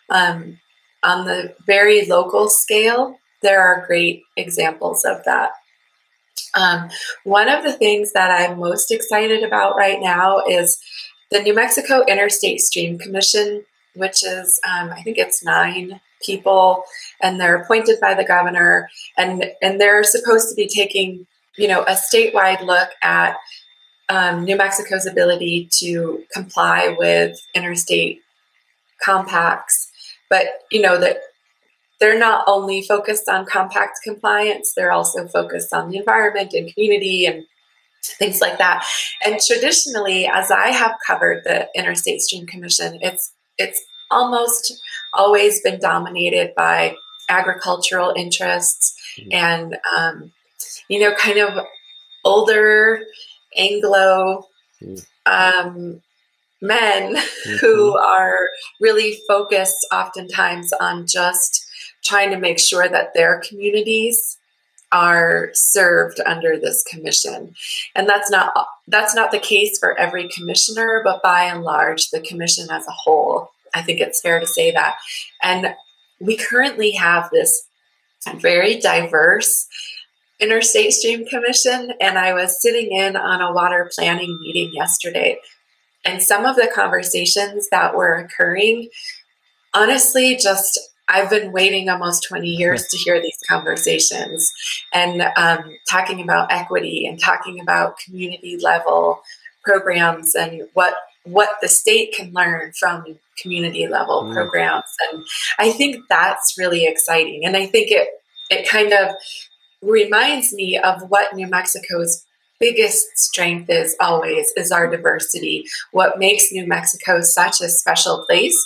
Um, 0.09 0.59
on 1.03 1.25
the 1.25 1.55
very 1.65 2.05
local 2.05 2.49
scale, 2.49 3.17
there 3.41 3.61
are 3.61 3.85
great 3.87 4.23
examples 4.37 5.03
of 5.05 5.23
that. 5.25 5.51
Um, 6.53 6.89
one 7.23 7.49
of 7.49 7.63
the 7.63 7.73
things 7.73 8.13
that 8.13 8.29
I'm 8.29 8.59
most 8.59 8.91
excited 8.91 9.43
about 9.43 9.75
right 9.75 9.99
now 10.01 10.41
is 10.47 10.79
the 11.29 11.41
New 11.41 11.55
Mexico 11.55 12.03
Interstate 12.07 12.59
Stream 12.59 12.97
Commission, 12.97 13.63
which 13.95 14.23
is, 14.23 14.59
um, 14.67 14.89
I 14.89 15.01
think 15.01 15.17
it's 15.17 15.43
nine 15.43 16.01
people, 16.25 16.83
and 17.21 17.39
they're 17.39 17.55
appointed 17.55 17.99
by 17.99 18.13
the 18.13 18.23
governor, 18.23 18.89
and, 19.17 19.45
and 19.61 19.79
they're 19.79 20.03
supposed 20.03 20.49
to 20.49 20.55
be 20.55 20.67
taking, 20.67 21.25
you 21.57 21.67
know, 21.67 21.83
a 21.83 21.93
statewide 21.93 22.61
look 22.65 22.89
at 23.01 23.37
um, 24.09 24.43
New 24.43 24.57
Mexico's 24.57 25.05
ability 25.05 25.69
to 25.79 26.23
comply 26.33 26.95
with 26.97 27.39
interstate 27.55 28.21
compacts. 29.01 29.89
But, 30.29 30.47
you 30.69 30.81
know, 30.81 30.97
that 30.99 31.17
they're 32.01 32.19
not 32.19 32.43
only 32.47 32.81
focused 32.81 33.29
on 33.29 33.45
compact 33.45 33.99
compliance, 34.03 34.73
they're 34.75 34.91
also 34.91 35.27
focused 35.27 35.71
on 35.71 35.91
the 35.91 35.97
environment 35.97 36.51
and 36.51 36.73
community 36.73 37.27
and 37.27 37.45
things 38.03 38.41
like 38.41 38.57
that. 38.57 38.83
And 39.23 39.39
traditionally, 39.39 40.25
as 40.25 40.49
I 40.49 40.69
have 40.69 40.95
covered 41.05 41.43
the 41.43 41.67
Interstate 41.75 42.21
Stream 42.21 42.47
Commission, 42.47 42.97
it's 43.01 43.31
it's 43.57 43.81
almost 44.09 44.73
always 45.13 45.61
been 45.61 45.79
dominated 45.79 46.53
by 46.57 46.95
agricultural 47.29 48.13
interests 48.17 48.95
mm-hmm. 49.19 49.29
and 49.33 49.77
um, 49.95 50.31
you 50.89 50.99
know, 50.99 51.13
kind 51.13 51.37
of 51.37 51.65
older 52.25 53.03
Anglo 53.55 54.47
mm. 54.81 55.05
um, 55.27 56.01
men 56.61 57.15
mm-hmm. 57.15 57.55
who 57.59 57.95
are 57.95 58.49
really 58.79 59.19
focused 59.27 59.87
oftentimes 59.93 60.73
on 60.79 61.05
just 61.05 61.67
trying 62.03 62.31
to 62.31 62.39
make 62.39 62.59
sure 62.59 62.87
that 62.87 63.13
their 63.13 63.41
communities 63.47 64.37
are 64.91 65.49
served 65.53 66.19
under 66.25 66.59
this 66.59 66.83
commission. 66.83 67.55
And 67.95 68.09
that's 68.09 68.29
not 68.29 68.53
that's 68.87 69.15
not 69.15 69.31
the 69.31 69.39
case 69.39 69.79
for 69.79 69.97
every 69.97 70.27
commissioner 70.29 71.01
but 71.03 71.23
by 71.23 71.43
and 71.45 71.63
large 71.63 72.09
the 72.09 72.19
commission 72.19 72.67
as 72.69 72.85
a 72.87 72.91
whole 72.91 73.51
i 73.73 73.81
think 73.81 74.01
it's 74.01 74.19
fair 74.21 74.39
to 74.39 74.47
say 74.47 74.71
that. 74.71 74.95
And 75.41 75.75
we 76.19 76.35
currently 76.35 76.91
have 76.91 77.29
this 77.31 77.67
very 78.35 78.79
diverse 78.79 79.67
interstate 80.39 80.91
stream 80.91 81.25
commission 81.25 81.93
and 81.99 82.17
i 82.17 82.33
was 82.33 82.61
sitting 82.61 82.91
in 82.91 83.15
on 83.15 83.41
a 83.41 83.51
water 83.51 83.89
planning 83.95 84.37
meeting 84.41 84.71
yesterday 84.73 85.37
and 86.05 86.21
some 86.21 86.45
of 86.45 86.55
the 86.55 86.69
conversations 86.73 87.69
that 87.69 87.95
were 87.95 88.15
occurring 88.15 88.89
honestly 89.73 90.35
just 90.35 90.79
I've 91.11 91.29
been 91.29 91.51
waiting 91.51 91.89
almost 91.89 92.25
20 92.27 92.47
years 92.47 92.87
to 92.87 92.97
hear 92.97 93.21
these 93.21 93.37
conversations 93.47 94.51
and 94.93 95.21
um, 95.35 95.75
talking 95.89 96.21
about 96.21 96.51
equity 96.51 97.05
and 97.05 97.19
talking 97.19 97.59
about 97.59 97.99
community 97.99 98.57
level 98.57 99.21
programs 99.63 100.35
and 100.35 100.63
what 100.73 100.95
what 101.23 101.49
the 101.61 101.67
state 101.67 102.13
can 102.15 102.33
learn 102.33 102.71
from 102.79 103.03
community 103.39 103.87
level 103.87 104.23
mm. 104.23 104.33
programs. 104.33 104.85
And 105.11 105.23
I 105.59 105.71
think 105.71 105.97
that's 106.09 106.55
really 106.57 106.85
exciting. 106.85 107.45
And 107.45 107.55
I 107.55 107.67
think 107.67 107.91
it 107.91 108.07
it 108.49 108.67
kind 108.67 108.93
of 108.93 109.15
reminds 109.81 110.53
me 110.53 110.77
of 110.77 111.09
what 111.09 111.35
New 111.35 111.47
Mexico's 111.47 112.25
biggest 112.59 113.17
strength 113.17 113.69
is 113.69 113.95
always 113.99 114.51
is 114.55 114.71
our 114.71 114.89
diversity. 114.89 115.65
What 115.91 116.19
makes 116.19 116.51
New 116.51 116.67
Mexico 116.67 117.21
such 117.21 117.59
a 117.61 117.69
special 117.69 118.23
place 118.25 118.57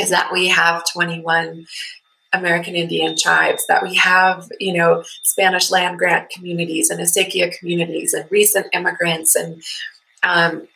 is 0.00 0.10
that 0.10 0.32
we 0.32 0.48
have 0.48 0.84
21 0.92 1.66
American 2.32 2.74
Indian 2.74 3.16
tribes, 3.16 3.64
that 3.66 3.82
we 3.82 3.94
have, 3.96 4.48
you 4.60 4.72
know, 4.72 5.02
Spanish 5.22 5.70
land 5.70 5.98
grant 5.98 6.30
communities 6.30 6.90
and 6.90 7.00
Acequia 7.00 7.56
communities 7.58 8.14
and 8.14 8.30
recent 8.30 8.66
immigrants. 8.72 9.34
And 9.34 9.62
um, 10.22 10.68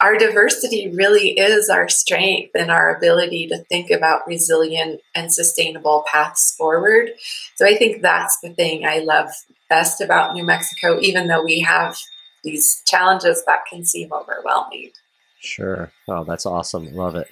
our 0.00 0.18
diversity 0.18 0.90
really 0.90 1.30
is 1.30 1.70
our 1.70 1.88
strength 1.88 2.50
and 2.54 2.70
our 2.70 2.94
ability 2.94 3.46
to 3.48 3.58
think 3.64 3.90
about 3.90 4.26
resilient 4.26 5.00
and 5.14 5.32
sustainable 5.32 6.04
paths 6.12 6.54
forward. 6.56 7.10
So 7.54 7.66
I 7.66 7.76
think 7.76 8.02
that's 8.02 8.38
the 8.40 8.50
thing 8.50 8.84
I 8.84 8.98
love 8.98 9.30
best 9.68 10.00
about 10.00 10.34
New 10.34 10.44
Mexico, 10.44 11.00
even 11.00 11.28
though 11.28 11.42
we 11.42 11.60
have 11.60 11.96
these 12.44 12.82
challenges 12.86 13.44
that 13.46 13.60
can 13.70 13.84
seem 13.84 14.12
overwhelming. 14.12 14.90
Sure. 15.42 15.92
Oh, 16.08 16.24
that's 16.24 16.46
awesome. 16.46 16.94
Love 16.94 17.16
it. 17.16 17.26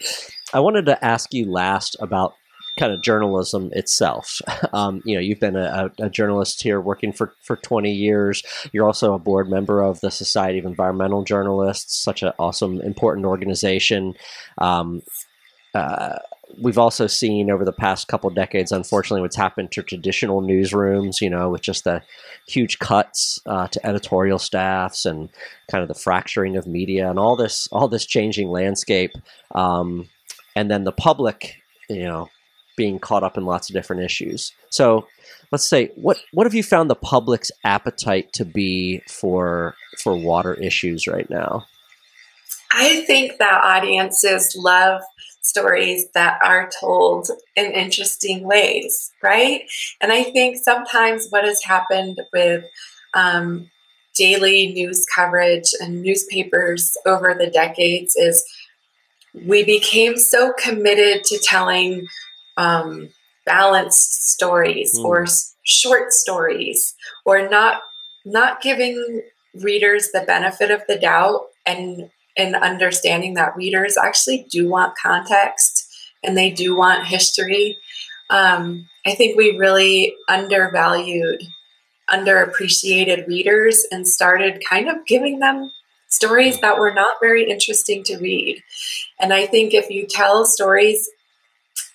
I 0.52 0.60
wanted 0.60 0.86
to 0.86 1.04
ask 1.04 1.32
you 1.32 1.50
last 1.50 1.96
about 2.00 2.34
kind 2.78 2.92
of 2.92 3.02
journalism 3.02 3.70
itself. 3.72 4.40
Um, 4.72 5.02
you 5.04 5.16
know, 5.16 5.20
you've 5.20 5.40
been 5.40 5.56
a, 5.56 5.90
a, 5.98 6.08
journalist 6.08 6.62
here 6.62 6.80
working 6.80 7.12
for, 7.12 7.32
for 7.42 7.56
20 7.56 7.90
years. 7.90 8.42
You're 8.72 8.86
also 8.86 9.14
a 9.14 9.18
board 9.18 9.50
member 9.50 9.82
of 9.82 10.00
the 10.00 10.12
Society 10.12 10.60
of 10.60 10.64
Environmental 10.64 11.24
Journalists, 11.24 12.00
such 12.00 12.22
an 12.22 12.32
awesome, 12.38 12.80
important 12.82 13.26
organization. 13.26 14.14
Um, 14.58 15.02
uh, 15.74 16.18
we've 16.58 16.78
also 16.78 17.06
seen 17.06 17.50
over 17.50 17.64
the 17.64 17.72
past 17.72 18.08
couple 18.08 18.30
decades, 18.30 18.72
unfortunately, 18.72 19.20
what's 19.22 19.36
happened 19.36 19.72
to 19.72 19.82
traditional 19.82 20.42
newsrooms. 20.42 21.20
You 21.20 21.30
know, 21.30 21.50
with 21.50 21.62
just 21.62 21.84
the 21.84 22.02
huge 22.46 22.78
cuts 22.78 23.40
uh, 23.46 23.68
to 23.68 23.86
editorial 23.86 24.38
staffs 24.38 25.04
and 25.04 25.28
kind 25.70 25.82
of 25.82 25.88
the 25.88 25.94
fracturing 25.94 26.56
of 26.56 26.66
media 26.66 27.10
and 27.10 27.18
all 27.18 27.36
this, 27.36 27.68
all 27.72 27.88
this 27.88 28.06
changing 28.06 28.48
landscape, 28.48 29.12
um, 29.54 30.08
and 30.56 30.70
then 30.70 30.84
the 30.84 30.92
public, 30.92 31.56
you 31.88 32.04
know, 32.04 32.28
being 32.76 32.98
caught 32.98 33.22
up 33.22 33.36
in 33.36 33.44
lots 33.44 33.68
of 33.68 33.74
different 33.74 34.02
issues. 34.02 34.52
So, 34.70 35.06
let's 35.52 35.68
say, 35.68 35.90
what 35.96 36.18
what 36.32 36.46
have 36.46 36.54
you 36.54 36.62
found 36.62 36.88
the 36.88 36.94
public's 36.94 37.50
appetite 37.64 38.32
to 38.34 38.44
be 38.44 39.02
for 39.08 39.74
for 40.02 40.16
water 40.16 40.54
issues 40.54 41.06
right 41.06 41.28
now? 41.28 41.66
I 42.72 43.04
think 43.04 43.38
that 43.38 43.62
audiences 43.64 44.54
love 44.56 45.02
stories 45.40 46.06
that 46.14 46.38
are 46.42 46.70
told 46.80 47.28
in 47.56 47.72
interesting 47.72 48.44
ways, 48.44 49.10
right? 49.22 49.62
And 50.00 50.12
I 50.12 50.24
think 50.24 50.56
sometimes 50.56 51.28
what 51.30 51.44
has 51.44 51.62
happened 51.62 52.20
with 52.32 52.64
um, 53.14 53.70
daily 54.14 54.72
news 54.72 55.06
coverage 55.14 55.70
and 55.80 56.02
newspapers 56.02 56.96
over 57.06 57.34
the 57.38 57.50
decades 57.50 58.14
is 58.16 58.44
we 59.46 59.64
became 59.64 60.16
so 60.16 60.52
committed 60.58 61.24
to 61.24 61.38
telling 61.38 62.06
um, 62.56 63.08
balanced 63.46 64.30
stories 64.30 64.98
mm. 64.98 65.04
or 65.04 65.22
s- 65.22 65.54
short 65.62 66.12
stories 66.12 66.94
or 67.24 67.48
not 67.48 67.82
not 68.24 68.60
giving 68.60 69.22
readers 69.62 70.10
the 70.12 70.20
benefit 70.26 70.70
of 70.70 70.82
the 70.86 70.98
doubt 70.98 71.46
and 71.64 72.10
and 72.36 72.54
understanding 72.54 73.34
that 73.34 73.56
readers 73.56 73.96
actually 73.96 74.46
do 74.50 74.68
want 74.68 74.96
context 75.00 75.86
and 76.22 76.36
they 76.36 76.50
do 76.50 76.76
want 76.76 77.06
history 77.06 77.78
um, 78.30 78.88
i 79.06 79.14
think 79.14 79.36
we 79.36 79.56
really 79.56 80.14
undervalued 80.28 81.42
underappreciated 82.10 83.26
readers 83.26 83.86
and 83.90 84.06
started 84.06 84.62
kind 84.68 84.88
of 84.88 85.06
giving 85.06 85.38
them 85.38 85.70
stories 86.08 86.60
that 86.60 86.78
were 86.78 86.92
not 86.92 87.16
very 87.22 87.48
interesting 87.48 88.02
to 88.04 88.18
read. 88.18 88.62
And 89.18 89.32
I 89.32 89.46
think 89.46 89.72
if 89.72 89.90
you 89.90 90.06
tell 90.06 90.44
stories 90.44 91.08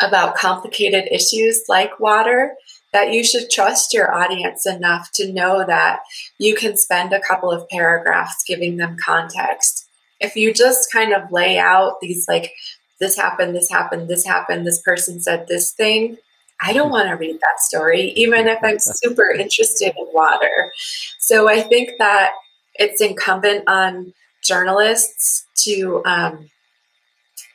about 0.02 0.36
complicated 0.36 1.08
issues 1.12 1.64
like 1.68 2.00
water, 2.00 2.56
that 2.94 3.14
you 3.14 3.26
should 3.26 3.50
trust 3.50 3.94
your 3.94 4.14
audience 4.14 4.66
enough 4.66 5.12
to 5.12 5.32
know 5.32 5.66
that 5.66 6.00
you 6.40 6.56
can 6.56 6.78
spend 6.78 7.12
a 7.12 7.20
couple 7.20 7.52
of 7.52 7.68
paragraphs 7.68 8.42
giving 8.48 8.78
them 8.78 8.96
context. 9.04 9.85
If 10.20 10.36
you 10.36 10.54
just 10.54 10.92
kind 10.92 11.14
of 11.14 11.32
lay 11.32 11.58
out 11.58 12.00
these, 12.02 12.28
like, 12.28 12.54
this 13.00 13.16
happened, 13.18 13.56
this 13.56 13.70
happened, 13.70 14.08
this 14.08 14.26
happened, 14.26 14.66
this 14.66 14.82
person 14.82 15.20
said 15.20 15.48
this 15.48 15.72
thing, 15.72 16.18
I 16.62 16.74
don't 16.74 16.92
want 16.92 17.10
to 17.10 17.16
read 17.16 17.36
that 17.42 17.60
story, 17.60 18.14
even 18.16 18.48
if 18.48 18.60
I'm 18.64 18.80
super 18.80 19.30
interested 19.32 19.94
in 19.98 20.08
water. 20.14 20.72
So 21.20 21.50
I 21.50 21.62
think 21.62 21.92
that 22.00 22.34
it's 22.76 23.02
incumbent 23.02 23.68
on 23.68 24.14
journalists 24.44 25.46
to 25.64 26.04
um, 26.06 26.50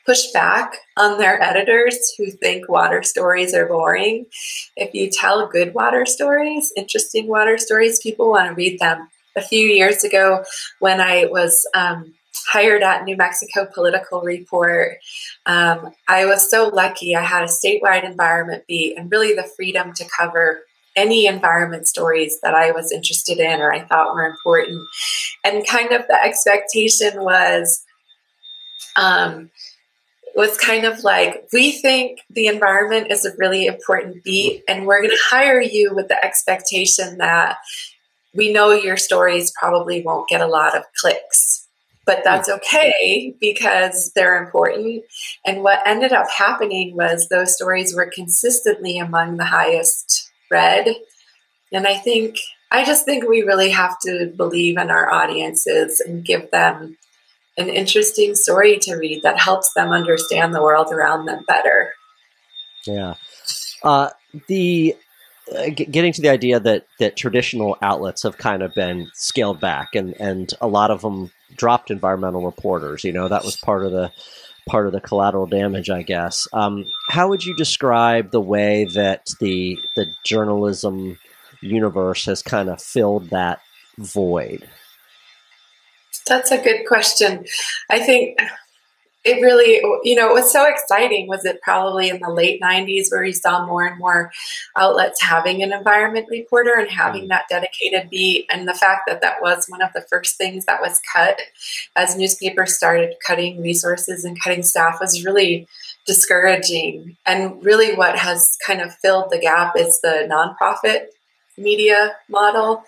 push 0.06 0.30
back 0.32 0.76
on 0.98 1.18
their 1.18 1.42
editors 1.42 2.12
who 2.18 2.30
think 2.30 2.68
water 2.68 3.02
stories 3.02 3.54
are 3.54 3.66
boring. 3.66 4.26
If 4.76 4.92
you 4.94 5.10
tell 5.10 5.46
good 5.46 5.72
water 5.74 6.04
stories, 6.06 6.72
interesting 6.76 7.28
water 7.28 7.58
stories, 7.58 8.00
people 8.00 8.30
want 8.30 8.48
to 8.48 8.54
read 8.54 8.78
them. 8.80 9.08
A 9.36 9.40
few 9.40 9.68
years 9.68 10.02
ago, 10.02 10.42
when 10.80 11.00
I 11.00 11.26
was 11.26 11.64
um, 11.72 12.14
hired 12.50 12.82
at 12.82 13.04
New 13.04 13.16
Mexico 13.16 13.66
Political 13.72 14.22
Report, 14.22 14.96
um, 15.46 15.92
I 16.08 16.26
was 16.26 16.50
so 16.50 16.68
lucky. 16.68 17.14
I 17.14 17.22
had 17.22 17.42
a 17.42 17.46
statewide 17.46 18.04
environment 18.04 18.64
beat 18.66 18.96
and 18.96 19.10
really 19.10 19.34
the 19.34 19.48
freedom 19.56 19.92
to 19.94 20.08
cover 20.18 20.62
any 20.96 21.26
environment 21.26 21.86
stories 21.86 22.40
that 22.42 22.54
I 22.54 22.72
was 22.72 22.90
interested 22.90 23.38
in 23.38 23.60
or 23.60 23.72
I 23.72 23.84
thought 23.84 24.12
were 24.12 24.24
important. 24.24 24.86
And 25.44 25.66
kind 25.66 25.92
of 25.92 26.06
the 26.08 26.22
expectation 26.22 27.22
was, 27.22 27.84
um, 28.96 29.50
was 30.34 30.56
kind 30.56 30.84
of 30.84 31.04
like, 31.04 31.48
we 31.52 31.72
think 31.72 32.20
the 32.30 32.46
environment 32.48 33.10
is 33.10 33.24
a 33.24 33.36
really 33.38 33.66
important 33.66 34.22
beat, 34.24 34.62
and 34.68 34.86
we're 34.86 35.00
going 35.00 35.10
to 35.10 35.22
hire 35.28 35.60
you 35.60 35.94
with 35.94 36.08
the 36.08 36.24
expectation 36.24 37.18
that 37.18 37.58
we 38.34 38.52
know 38.52 38.70
your 38.72 38.96
stories 38.96 39.52
probably 39.58 40.02
won't 40.02 40.28
get 40.28 40.40
a 40.40 40.46
lot 40.46 40.76
of 40.76 40.84
clicks 40.96 41.59
but 42.10 42.24
that's 42.24 42.48
okay 42.48 43.36
because 43.40 44.10
they're 44.16 44.42
important. 44.42 45.04
And 45.46 45.62
what 45.62 45.78
ended 45.86 46.12
up 46.12 46.26
happening 46.28 46.96
was 46.96 47.28
those 47.28 47.54
stories 47.54 47.94
were 47.94 48.10
consistently 48.12 48.98
among 48.98 49.36
the 49.36 49.44
highest 49.44 50.28
read. 50.50 50.88
And 51.70 51.86
I 51.86 51.94
think, 51.94 52.34
I 52.72 52.84
just 52.84 53.04
think 53.04 53.28
we 53.28 53.42
really 53.42 53.70
have 53.70 53.96
to 54.00 54.32
believe 54.36 54.76
in 54.76 54.90
our 54.90 55.08
audiences 55.08 56.00
and 56.00 56.24
give 56.24 56.50
them 56.50 56.96
an 57.56 57.68
interesting 57.68 58.34
story 58.34 58.80
to 58.80 58.96
read 58.96 59.22
that 59.22 59.38
helps 59.38 59.72
them 59.74 59.90
understand 59.90 60.52
the 60.52 60.62
world 60.62 60.88
around 60.90 61.26
them 61.26 61.44
better. 61.46 61.92
Yeah. 62.88 63.14
Uh, 63.84 64.10
the 64.48 64.96
uh, 65.56 65.68
getting 65.68 66.12
to 66.14 66.22
the 66.22 66.28
idea 66.28 66.58
that 66.58 66.86
that 66.98 67.16
traditional 67.16 67.76
outlets 67.82 68.24
have 68.24 68.36
kind 68.36 68.64
of 68.64 68.74
been 68.74 69.08
scaled 69.14 69.60
back 69.60 69.94
and 69.94 70.14
and 70.20 70.54
a 70.60 70.68
lot 70.68 70.92
of 70.92 71.02
them 71.02 71.30
dropped 71.56 71.90
environmental 71.90 72.44
reporters. 72.44 73.04
You 73.04 73.12
know, 73.12 73.28
that 73.28 73.44
was 73.44 73.56
part 73.56 73.84
of 73.84 73.92
the 73.92 74.12
part 74.68 74.86
of 74.86 74.92
the 74.92 75.00
collateral 75.00 75.46
damage, 75.46 75.90
I 75.90 76.02
guess. 76.02 76.46
Um, 76.52 76.86
how 77.08 77.28
would 77.28 77.44
you 77.44 77.54
describe 77.56 78.30
the 78.30 78.40
way 78.40 78.86
that 78.94 79.26
the 79.40 79.78
the 79.96 80.06
journalism 80.24 81.18
universe 81.60 82.24
has 82.26 82.42
kind 82.42 82.68
of 82.68 82.80
filled 82.80 83.30
that 83.30 83.60
void? 83.98 84.68
That's 86.26 86.50
a 86.50 86.62
good 86.62 86.86
question. 86.86 87.44
I 87.90 87.98
think 87.98 88.38
it 89.22 89.42
really, 89.42 89.80
you 90.02 90.14
know, 90.14 90.30
it 90.30 90.34
was 90.34 90.50
so 90.50 90.66
exciting 90.66 91.28
was 91.28 91.44
it 91.44 91.60
probably 91.60 92.08
in 92.08 92.20
the 92.20 92.30
late 92.30 92.60
90s 92.60 93.10
where 93.10 93.22
we 93.22 93.32
saw 93.32 93.66
more 93.66 93.84
and 93.84 93.98
more 93.98 94.32
outlets 94.76 95.20
having 95.20 95.62
an 95.62 95.72
environment 95.72 96.26
reporter 96.30 96.74
and 96.78 96.90
having 96.90 97.24
mm. 97.24 97.28
that 97.28 97.44
dedicated 97.50 98.08
beat. 98.08 98.46
And 98.50 98.66
the 98.66 98.74
fact 98.74 99.02
that 99.06 99.20
that 99.20 99.42
was 99.42 99.66
one 99.68 99.82
of 99.82 99.90
the 99.94 100.06
first 100.08 100.38
things 100.38 100.64
that 100.64 100.80
was 100.80 101.00
cut 101.12 101.38
as 101.96 102.16
newspapers 102.16 102.74
started 102.74 103.14
cutting 103.26 103.60
resources 103.60 104.24
and 104.24 104.40
cutting 104.42 104.62
staff 104.62 104.98
was 105.00 105.24
really 105.24 105.68
discouraging. 106.06 107.16
And 107.26 107.62
really, 107.62 107.94
what 107.94 108.18
has 108.18 108.56
kind 108.66 108.80
of 108.80 108.94
filled 108.94 109.30
the 109.30 109.38
gap 109.38 109.74
is 109.76 110.00
the 110.00 110.26
nonprofit 110.30 111.06
media 111.58 112.16
model. 112.28 112.84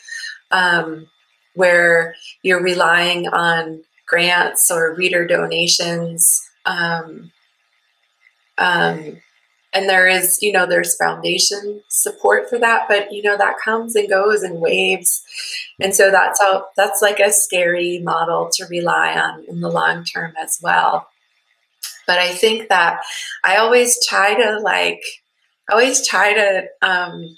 Um, 0.51 1.09
where 1.55 2.14
you're 2.42 2.62
relying 2.62 3.29
on 3.29 3.83
grants 4.12 4.70
or 4.70 4.94
reader 4.94 5.27
donations. 5.27 6.40
Um, 6.66 7.33
um, 8.59 9.22
and 9.72 9.88
there 9.88 10.07
is, 10.07 10.38
you 10.42 10.53
know, 10.53 10.66
there's 10.66 10.96
foundation 10.96 11.83
support 11.88 12.51
for 12.51 12.59
that, 12.59 12.83
but 12.88 13.11
you 13.11 13.22
know 13.22 13.38
that 13.38 13.57
comes 13.64 13.96
and 13.96 14.09
goes 14.09 14.42
in 14.42 14.61
waves, 14.61 15.22
and 15.81 15.94
so 15.94 16.11
that's 16.11 16.38
how 16.42 16.66
that's 16.77 17.01
like 17.01 17.20
a 17.20 17.33
scary 17.33 17.98
model 18.01 18.51
to 18.53 18.66
rely 18.66 19.18
on 19.18 19.46
in 19.48 19.61
the 19.61 19.70
long 19.70 20.05
term 20.05 20.35
as 20.38 20.61
well. 20.62 21.09
But 22.07 22.18
I 22.18 22.33
think 22.33 22.68
that 22.68 23.01
I 23.44 23.57
always 23.57 23.98
try 24.07 24.35
to 24.35 24.61
like, 24.61 25.01
I 25.70 25.72
always 25.72 26.07
try 26.07 26.35
to 26.35 26.64
um, 26.83 27.35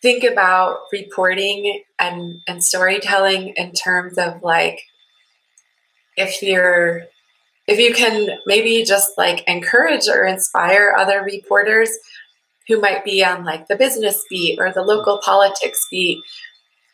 think 0.00 0.22
about 0.22 0.78
reporting 0.92 1.82
and 1.98 2.40
and 2.46 2.62
storytelling 2.62 3.54
in 3.56 3.72
terms 3.72 4.18
of 4.18 4.40
like 4.44 4.82
if 6.18 6.42
you're 6.42 7.04
if 7.66 7.78
you 7.78 7.94
can 7.94 8.38
maybe 8.46 8.82
just 8.82 9.10
like 9.18 9.44
encourage 9.46 10.08
or 10.08 10.24
inspire 10.24 10.94
other 10.98 11.22
reporters 11.22 11.90
who 12.66 12.80
might 12.80 13.04
be 13.04 13.24
on 13.24 13.44
like 13.44 13.68
the 13.68 13.76
business 13.76 14.24
beat 14.28 14.58
or 14.58 14.72
the 14.72 14.82
local 14.82 15.20
politics 15.24 15.80
beat 15.90 16.18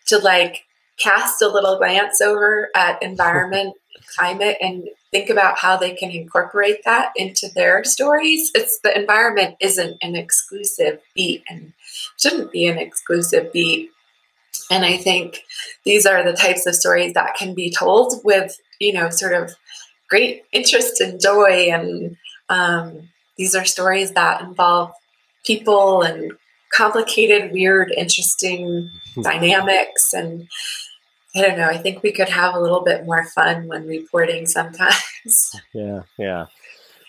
to 0.07 0.19
like 0.19 0.65
cast 0.99 1.41
a 1.43 1.49
little 1.49 1.79
glance 1.79 2.21
over 2.21 2.69
at 2.75 3.03
environment 3.03 3.75
climate 4.17 4.57
and 4.61 4.85
think 5.11 5.31
about 5.31 5.59
how 5.59 5.77
they 5.77 5.95
can 5.95 6.11
incorporate 6.11 6.85
that 6.85 7.11
into 7.17 7.49
their 7.55 7.83
stories 7.85 8.51
it's 8.55 8.79
the 8.81 8.97
environment 8.97 9.57
isn't 9.61 9.97
an 10.03 10.15
exclusive 10.15 11.01
beat 11.15 11.43
and 11.49 11.73
shouldn't 12.19 12.53
be 12.53 12.67
an 12.67 12.79
exclusive 12.79 13.53
beat 13.53 13.91
and 14.71 14.85
i 14.85 14.97
think 14.97 15.41
these 15.85 16.07
are 16.07 16.25
the 16.25 16.33
types 16.33 16.67
of 16.67 16.75
stories 16.75 17.13
that 17.15 17.35
can 17.35 17.55
be 17.55 17.71
told 17.71 18.15
with 18.25 18.59
you 18.81 18.93
know, 18.93 19.11
sort 19.11 19.35
of 19.35 19.53
great 20.09 20.45
interest 20.53 21.01
and 21.01 21.21
joy. 21.21 21.69
And 21.73 22.17
um, 22.49 23.09
these 23.37 23.55
are 23.55 23.65
stories 23.65 24.13
that 24.13 24.43
involve 24.43 24.93
people 25.45 26.03
and 26.03 26.33
complicated, 26.73 27.53
weird, 27.53 27.93
interesting 27.97 28.91
dynamics. 29.23 30.13
And 30.13 30.49
I 31.35 31.43
don't 31.43 31.59
know, 31.59 31.69
I 31.69 31.79
think 31.79 32.03
we 32.03 32.13
could 32.13 32.29
have 32.29 32.55
a 32.55 32.61
little 32.61 32.83
bit 32.83 33.07
more 33.07 33.25
fun 33.27 33.67
when 33.67 33.87
reporting 33.87 34.47
sometimes. 34.47 35.53
Yeah, 35.73 36.03
yeah. 36.19 36.47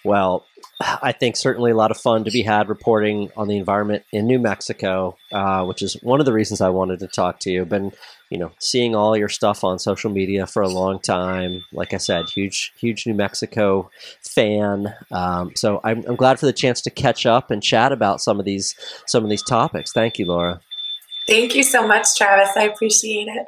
Well, 0.06 0.46
I 0.80 1.14
think 1.14 1.36
certainly 1.36 1.72
a 1.72 1.76
lot 1.76 1.92
of 1.92 1.98
fun 1.98 2.26
to 2.26 2.32
be 2.32 2.44
had 2.44 2.70
reporting 2.70 3.32
on 3.36 3.48
the 3.48 3.58
environment 3.58 4.04
in 4.12 4.28
New 4.28 4.40
Mexico, 4.40 5.18
uh, 5.32 5.64
which 5.66 5.82
is 5.82 5.94
one 6.04 6.20
of 6.20 6.26
the 6.26 6.34
reasons 6.34 6.62
I 6.62 6.70
wanted 6.70 7.00
to 7.00 7.08
talk 7.08 7.40
to 7.40 7.52
you. 7.52 7.66
Been, 7.66 7.92
you 8.30 8.38
know, 8.38 8.52
seeing 8.60 8.94
all 8.94 9.18
your 9.18 9.30
stuff 9.30 9.64
on 9.64 9.80
social 9.80 10.12
media 10.12 10.46
for 10.46 10.62
a 10.62 10.68
long 10.68 11.00
time. 11.00 11.64
Like 11.74 11.94
I 11.94 11.98
said, 11.98 12.30
huge, 12.30 12.74
huge 12.78 13.08
New 13.08 13.14
Mexico 13.14 13.90
fan. 14.22 14.94
Um, 15.12 15.54
so 15.56 15.80
I'm, 15.84 16.04
I'm 16.08 16.18
glad 16.18 16.40
for 16.40 16.46
the 16.46 16.54
chance 16.54 16.82
to 16.82 16.90
catch 16.92 17.26
up 17.26 17.52
and 17.52 17.64
chat 17.64 17.92
about 17.92 18.22
some 18.22 18.40
of 18.40 18.46
these 18.46 18.76
some 19.08 19.24
of 19.24 19.30
these 19.30 19.44
topics. 19.44 19.92
Thank 19.92 20.20
you, 20.20 20.26
Laura. 20.26 20.60
Thank 21.28 21.56
you 21.56 21.64
so 21.64 21.88
much, 21.88 22.08
Travis. 22.16 22.56
I 22.56 22.64
appreciate 22.64 23.28
it. 23.28 23.48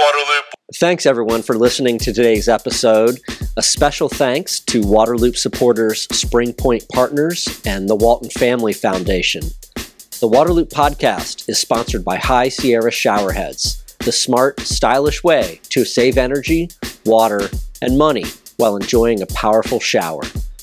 Waterloop. 0.00 0.42
Thanks 0.76 1.04
everyone 1.04 1.42
for 1.42 1.56
listening 1.56 1.98
to 1.98 2.12
today's 2.12 2.48
episode. 2.48 3.20
A 3.58 3.62
special 3.62 4.08
thanks 4.08 4.58
to 4.60 4.80
Waterloop 4.80 5.36
supporters 5.36 6.08
Spring 6.10 6.54
Point 6.54 6.88
Partners 6.88 7.60
and 7.66 7.86
the 7.86 7.96
Walton 7.96 8.30
Family 8.30 8.72
Foundation. 8.72 9.42
The 9.74 10.28
Waterloop 10.28 10.70
podcast 10.70 11.50
is 11.50 11.58
sponsored 11.58 12.02
by 12.02 12.16
High 12.16 12.48
Sierra 12.48 12.90
Showerheads, 12.90 13.98
the 13.98 14.12
smart, 14.12 14.60
stylish 14.60 15.22
way 15.22 15.60
to 15.68 15.84
save 15.84 16.16
energy, 16.16 16.70
water, 17.04 17.50
and 17.82 17.98
money 17.98 18.24
while 18.56 18.76
enjoying 18.76 19.20
a 19.20 19.26
powerful 19.26 19.80
shower. 19.80 20.22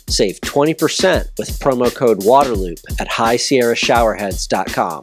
Save 0.10 0.42
20% 0.42 1.30
with 1.38 1.60
promo 1.60 1.94
code 1.94 2.22
WATERLOOP 2.22 2.80
at 3.00 3.10
highsierrashowerheads.com. 3.10 5.02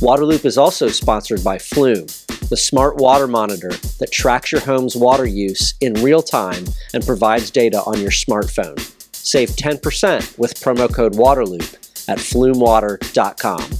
Waterloop 0.00 0.46
is 0.46 0.56
also 0.56 0.88
sponsored 0.88 1.44
by 1.44 1.58
Flume, 1.58 2.06
the 2.50 2.56
smart 2.56 2.96
water 2.96 3.26
monitor 3.26 3.70
that 3.98 4.12
tracks 4.12 4.52
your 4.52 4.60
home's 4.60 4.96
water 4.96 5.24
use 5.24 5.74
in 5.80 5.94
real 5.94 6.20
time 6.20 6.64
and 6.92 7.06
provides 7.06 7.50
data 7.50 7.80
on 7.86 8.00
your 8.00 8.10
smartphone. 8.10 8.78
Save 9.14 9.50
10% 9.50 10.36
with 10.38 10.54
promo 10.54 10.92
code 10.92 11.14
WATERLOOP 11.14 12.08
at 12.08 12.18
flumewater.com. 12.18 13.70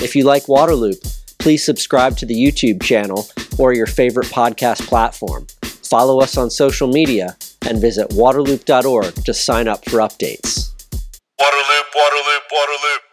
If 0.00 0.14
you 0.14 0.24
like 0.24 0.44
Waterloop, 0.44 1.22
please 1.38 1.64
subscribe 1.64 2.16
to 2.18 2.26
the 2.26 2.34
YouTube 2.34 2.82
channel 2.82 3.26
or 3.58 3.72
your 3.72 3.86
favorite 3.86 4.28
podcast 4.28 4.86
platform. 4.86 5.46
Follow 5.62 6.20
us 6.20 6.36
on 6.36 6.50
social 6.50 6.88
media 6.88 7.36
and 7.66 7.80
visit 7.80 8.10
waterloop.org 8.10 9.14
to 9.14 9.34
sign 9.34 9.66
up 9.66 9.84
for 9.84 9.98
updates. 9.98 10.72
Waterloop, 11.40 11.86
Waterloop, 11.94 12.40
Waterloop. 12.52 13.05